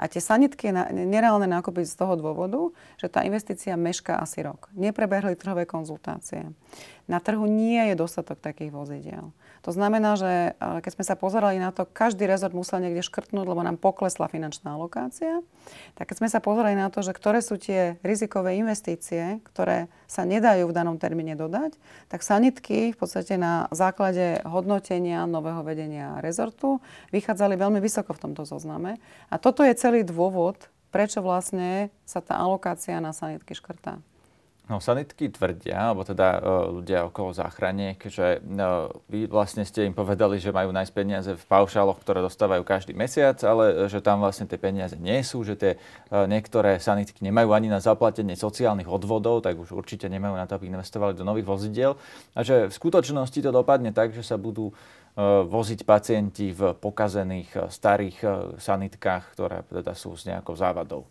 A 0.00 0.08
tie 0.08 0.24
sanitky 0.24 0.72
je 0.72 0.74
nereálne 1.04 1.44
nakúpiť 1.44 1.84
z 1.84 1.98
toho 2.00 2.16
dôvodu, 2.16 2.72
že 2.96 3.12
tá 3.12 3.20
investícia 3.20 3.76
mešká 3.76 4.16
asi 4.16 4.40
rok. 4.40 4.72
Neprebehli 4.72 5.36
trhové 5.36 5.68
konzultácie. 5.68 6.56
Na 7.04 7.20
trhu 7.20 7.44
nie 7.44 7.92
je 7.92 8.00
dostatok 8.00 8.40
takých 8.40 8.72
vozidiel. 8.72 9.28
To 9.60 9.76
znamená, 9.76 10.16
že 10.16 10.56
keď 10.56 10.90
sme 10.96 11.04
sa 11.04 11.20
pozerali 11.20 11.60
na 11.60 11.68
to, 11.68 11.84
každý 11.84 12.24
rezort 12.24 12.56
musel 12.56 12.80
niekde 12.80 13.04
škrtnúť, 13.04 13.44
lebo 13.44 13.60
nám 13.60 13.76
poklesla 13.76 14.32
finančná 14.32 14.72
alokácia, 14.72 15.44
tak 16.00 16.08
keď 16.08 16.16
sme 16.16 16.28
sa 16.32 16.40
pozerali 16.40 16.72
na 16.80 16.88
to, 16.88 17.04
že 17.04 17.12
ktoré 17.12 17.44
sú 17.44 17.60
tie 17.60 18.00
rizikové 18.00 18.56
investície, 18.56 19.44
ktoré 19.52 19.92
sa 20.08 20.24
nedajú 20.24 20.64
v 20.64 20.76
danom 20.76 20.96
termíne 20.96 21.36
dodať, 21.36 21.76
tak 22.08 22.24
sanitky 22.24 22.92
v 22.92 22.98
podstate 22.98 23.36
na 23.36 23.68
základe 23.68 24.40
hodnotenia 24.48 25.28
nového 25.28 25.60
vedenia 25.60 26.24
rezortu 26.24 26.80
vychádzali 27.12 27.60
veľmi 27.60 27.84
vysoko 27.84 28.16
v 28.16 28.22
tomto 28.26 28.48
zozname. 28.48 28.96
A 29.28 29.36
toto 29.36 29.60
je 29.60 29.76
celý 29.76 30.08
dôvod, 30.08 30.56
prečo 30.88 31.20
vlastne 31.22 31.92
sa 32.08 32.24
tá 32.24 32.40
alokácia 32.40 32.96
na 32.98 33.12
sanitky 33.14 33.54
škrtá. 33.54 34.00
No, 34.70 34.78
sanitky 34.78 35.34
tvrdia, 35.34 35.90
alebo 35.90 36.06
teda 36.06 36.38
uh, 36.38 36.70
ľudia 36.70 37.02
okolo 37.10 37.34
záchraniek, 37.34 37.98
že 38.06 38.38
uh, 38.38 38.86
vy 39.10 39.26
vlastne 39.26 39.66
ste 39.66 39.82
im 39.82 39.90
povedali, 39.90 40.38
že 40.38 40.54
majú 40.54 40.70
nájsť 40.70 40.92
peniaze 40.94 41.34
v 41.34 41.44
paušáloch, 41.50 41.98
ktoré 41.98 42.22
dostávajú 42.22 42.62
každý 42.62 42.94
mesiac, 42.94 43.34
ale 43.42 43.90
že 43.90 43.98
tam 43.98 44.22
vlastne 44.22 44.46
tie 44.46 44.62
peniaze 44.62 44.94
nie 44.94 45.26
sú, 45.26 45.42
že 45.42 45.58
tie 45.58 45.72
niektoré 46.14 46.78
sanitky 46.78 47.18
nemajú 47.18 47.50
ani 47.50 47.66
na 47.66 47.82
zaplatenie 47.82 48.38
sociálnych 48.38 48.86
odvodov, 48.86 49.42
tak 49.42 49.58
už 49.58 49.74
určite 49.74 50.06
nemajú 50.06 50.38
na 50.38 50.46
to, 50.46 50.54
aby 50.54 50.70
investovali 50.70 51.18
do 51.18 51.26
nových 51.26 51.50
vozidiel. 51.50 51.98
A 52.38 52.46
že 52.46 52.70
v 52.70 52.72
skutočnosti 52.72 53.42
to 53.42 53.50
dopadne 53.50 53.90
tak, 53.90 54.14
že 54.14 54.22
sa 54.22 54.38
budú 54.38 54.70
voziť 55.50 55.82
pacienti 55.82 56.54
v 56.54 56.78
pokazených 56.78 57.74
starých 57.74 58.18
sanitkách, 58.62 59.34
ktoré 59.34 59.66
teda 59.66 59.98
sú 59.98 60.14
s 60.14 60.30
nejakou 60.30 60.54
závadou. 60.54 61.10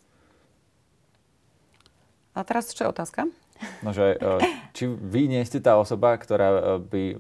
A 2.34 2.46
teraz 2.46 2.72
čo 2.72 2.86
je 2.86 2.94
otázka? 2.94 3.30
No, 3.84 3.92
že, 3.92 4.16
e, 4.16 4.40
či 4.72 4.88
vy 4.88 5.28
nie 5.28 5.44
ste 5.44 5.60
tá 5.60 5.76
osoba, 5.76 6.16
ktorá, 6.16 6.50
e, 6.50 6.62
by, 6.80 7.04
e, 7.12 7.18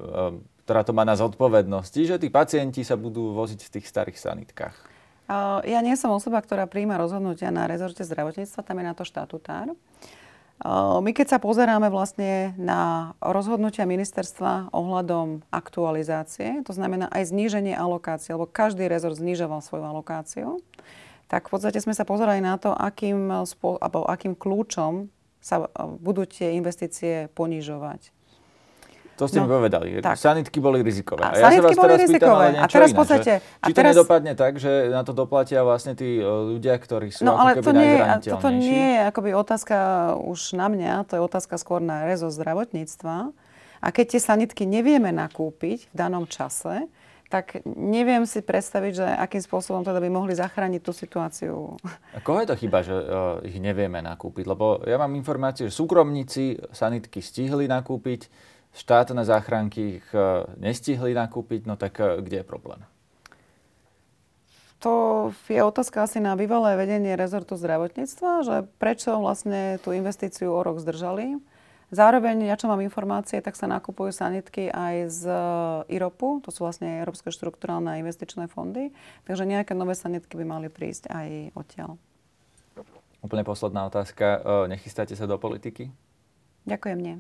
ktorá 0.64 0.82
to 0.88 0.96
má 0.96 1.04
na 1.04 1.20
zodpovednosti, 1.20 2.00
že 2.08 2.16
tí 2.20 2.32
pacienti 2.32 2.86
sa 2.88 2.96
budú 2.96 3.36
voziť 3.36 3.60
v 3.60 3.74
tých 3.80 3.86
starých 3.88 4.20
sanitkách? 4.20 4.76
Ja 5.70 5.86
nie 5.86 5.94
som 5.94 6.10
osoba, 6.10 6.42
ktorá 6.42 6.66
príjma 6.66 6.98
rozhodnutia 6.98 7.54
na 7.54 7.70
rezorte 7.70 8.02
zdravotníctva, 8.02 8.66
tam 8.66 8.82
je 8.82 8.86
na 8.90 8.98
to 8.98 9.06
štatutár. 9.06 9.78
My 11.06 11.12
keď 11.14 11.38
sa 11.38 11.40
pozeráme 11.40 11.94
vlastne 11.94 12.58
na 12.58 13.14
rozhodnutia 13.22 13.86
ministerstva 13.86 14.74
ohľadom 14.74 15.46
aktualizácie, 15.54 16.66
to 16.66 16.74
znamená 16.74 17.14
aj 17.14 17.30
zníženie 17.30 17.78
alokácie, 17.78 18.34
lebo 18.34 18.50
každý 18.50 18.90
rezort 18.90 19.22
znižoval 19.22 19.62
svoju 19.62 19.86
alokáciu, 19.86 20.66
tak 21.30 21.46
v 21.48 21.52
podstate 21.54 21.78
sme 21.78 21.94
sa 21.94 22.04
pozerali 22.04 22.42
na 22.42 22.58
to, 22.58 22.74
akým, 22.74 23.30
alebo 23.30 24.00
akým 24.10 24.34
kľúčom 24.34 25.14
sa 25.40 25.64
e, 25.64 25.68
budú 26.02 26.26
tie 26.26 26.58
investície 26.58 27.30
ponižovať. 27.38 28.12
To 29.20 29.28
ste 29.28 29.44
no, 29.44 29.52
mi 29.52 29.60
povedali. 29.60 30.00
Tak. 30.00 30.16
Sanitky 30.16 30.64
boli 30.64 30.80
rizikové. 30.80 31.28
A, 31.28 31.36
a 31.36 31.38
ja 31.38 31.60
sa 31.60 31.68
vás 31.68 31.76
boli 31.76 31.92
teraz 31.92 32.00
rizikové. 32.08 32.46
Pýtam, 32.56 32.64
a 32.64 32.66
teraz 32.72 32.90
v 32.90 32.98
podstate... 32.98 33.32
Že, 33.44 33.60
či 33.68 33.72
to 33.72 33.78
teraz... 33.78 33.92
nedopadne 33.92 34.34
tak, 34.34 34.54
že 34.58 34.72
na 34.90 35.02
to 35.04 35.12
doplatia 35.12 35.60
vlastne 35.68 35.94
tí 35.94 36.18
e, 36.18 36.26
ľudia, 36.26 36.80
ktorí 36.80 37.12
sú 37.12 37.28
no, 37.28 37.36
ale 37.36 37.60
to 37.60 37.76
nie, 37.76 38.00
toto 38.24 38.48
nie 38.48 38.96
je 38.96 39.00
akoby 39.12 39.30
otázka 39.36 39.78
už 40.24 40.56
na 40.56 40.72
mňa, 40.72 40.94
to 41.12 41.20
je 41.20 41.22
otázka 41.22 41.60
skôr 41.60 41.84
na 41.84 42.08
rezo 42.08 42.32
zdravotníctva. 42.32 43.36
A 43.80 43.88
keď 43.92 44.16
tie 44.16 44.22
sanitky 44.24 44.64
nevieme 44.64 45.12
nakúpiť 45.12 45.92
v 45.92 45.96
danom 45.96 46.24
čase, 46.24 46.88
tak 47.30 47.62
neviem 47.78 48.26
si 48.26 48.42
predstaviť, 48.42 48.92
že 48.98 49.06
akým 49.06 49.40
spôsobom 49.46 49.86
teda 49.86 50.02
by 50.02 50.10
mohli 50.10 50.34
zachrániť 50.34 50.82
tú 50.82 50.90
situáciu. 50.90 51.78
A 52.18 52.20
koho 52.26 52.42
je 52.42 52.50
to 52.50 52.58
chyba, 52.58 52.82
že 52.82 52.98
uh, 52.98 53.38
ich 53.46 53.62
nevieme 53.62 54.02
nakúpiť? 54.02 54.50
Lebo 54.50 54.82
ja 54.90 54.98
mám 54.98 55.14
informáciu, 55.14 55.70
že 55.70 55.78
súkromníci 55.78 56.58
sanitky 56.74 57.22
stihli 57.22 57.70
nakúpiť, 57.70 58.26
štátne 58.74 59.22
záchranky 59.22 60.02
ich 60.02 60.08
uh, 60.18 60.50
nestihli 60.58 61.14
nakúpiť, 61.14 61.70
no 61.70 61.78
tak 61.78 62.02
uh, 62.02 62.18
kde 62.18 62.42
je 62.42 62.46
problém? 62.50 62.82
To 64.82 65.30
je 65.52 65.60
otázka 65.60 66.08
asi 66.08 66.24
na 66.24 66.34
bývalé 66.40 66.80
vedenie 66.80 67.14
rezortu 67.20 67.60
zdravotníctva, 67.60 68.32
že 68.48 68.56
prečo 68.80 69.12
vlastne 69.20 69.76
tú 69.84 69.92
investíciu 69.92 70.56
o 70.56 70.64
rok 70.64 70.80
zdržali. 70.80 71.36
Zároveň, 71.90 72.46
ja 72.46 72.54
čo 72.54 72.70
mám 72.70 72.86
informácie, 72.86 73.42
tak 73.42 73.58
sa 73.58 73.66
nakupujú 73.66 74.14
sanitky 74.14 74.70
aj 74.70 74.96
z 75.10 75.22
eh, 75.26 75.98
IROPu, 75.98 76.46
to 76.46 76.54
sú 76.54 76.62
vlastne 76.62 77.02
Európske 77.02 77.34
štruktúrálne 77.34 77.98
investičné 77.98 78.46
fondy, 78.46 78.94
takže 79.26 79.50
nejaké 79.50 79.74
nové 79.74 79.98
sanitky 79.98 80.38
by 80.38 80.46
mali 80.46 80.68
prísť 80.70 81.10
aj 81.10 81.28
odtiaľ. 81.58 81.98
Úplne 83.26 83.44
posledná 83.44 83.90
otázka. 83.90 84.26
Eh, 84.38 84.78
nechystáte 84.78 85.18
sa 85.18 85.26
do 85.26 85.42
politiky? 85.42 85.90
Ďakujem, 86.70 87.00
nie. 87.02 87.16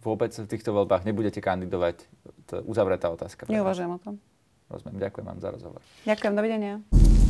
Vôbec 0.00 0.32
v 0.32 0.48
týchto 0.48 0.72
voľbách 0.72 1.04
nebudete 1.04 1.44
kandidovať? 1.44 2.08
To 2.48 2.52
je 2.58 2.62
uzavretá 2.64 3.12
otázka. 3.12 3.44
Neuvažujem 3.52 3.90
o 3.90 3.98
tom. 4.00 4.14
Rozumiem. 4.72 4.98
Ďakujem 5.02 5.26
vám 5.28 5.38
za 5.42 5.48
rozhovor. 5.50 5.80
Ďakujem, 6.08 6.32
dovidenia. 6.32 7.25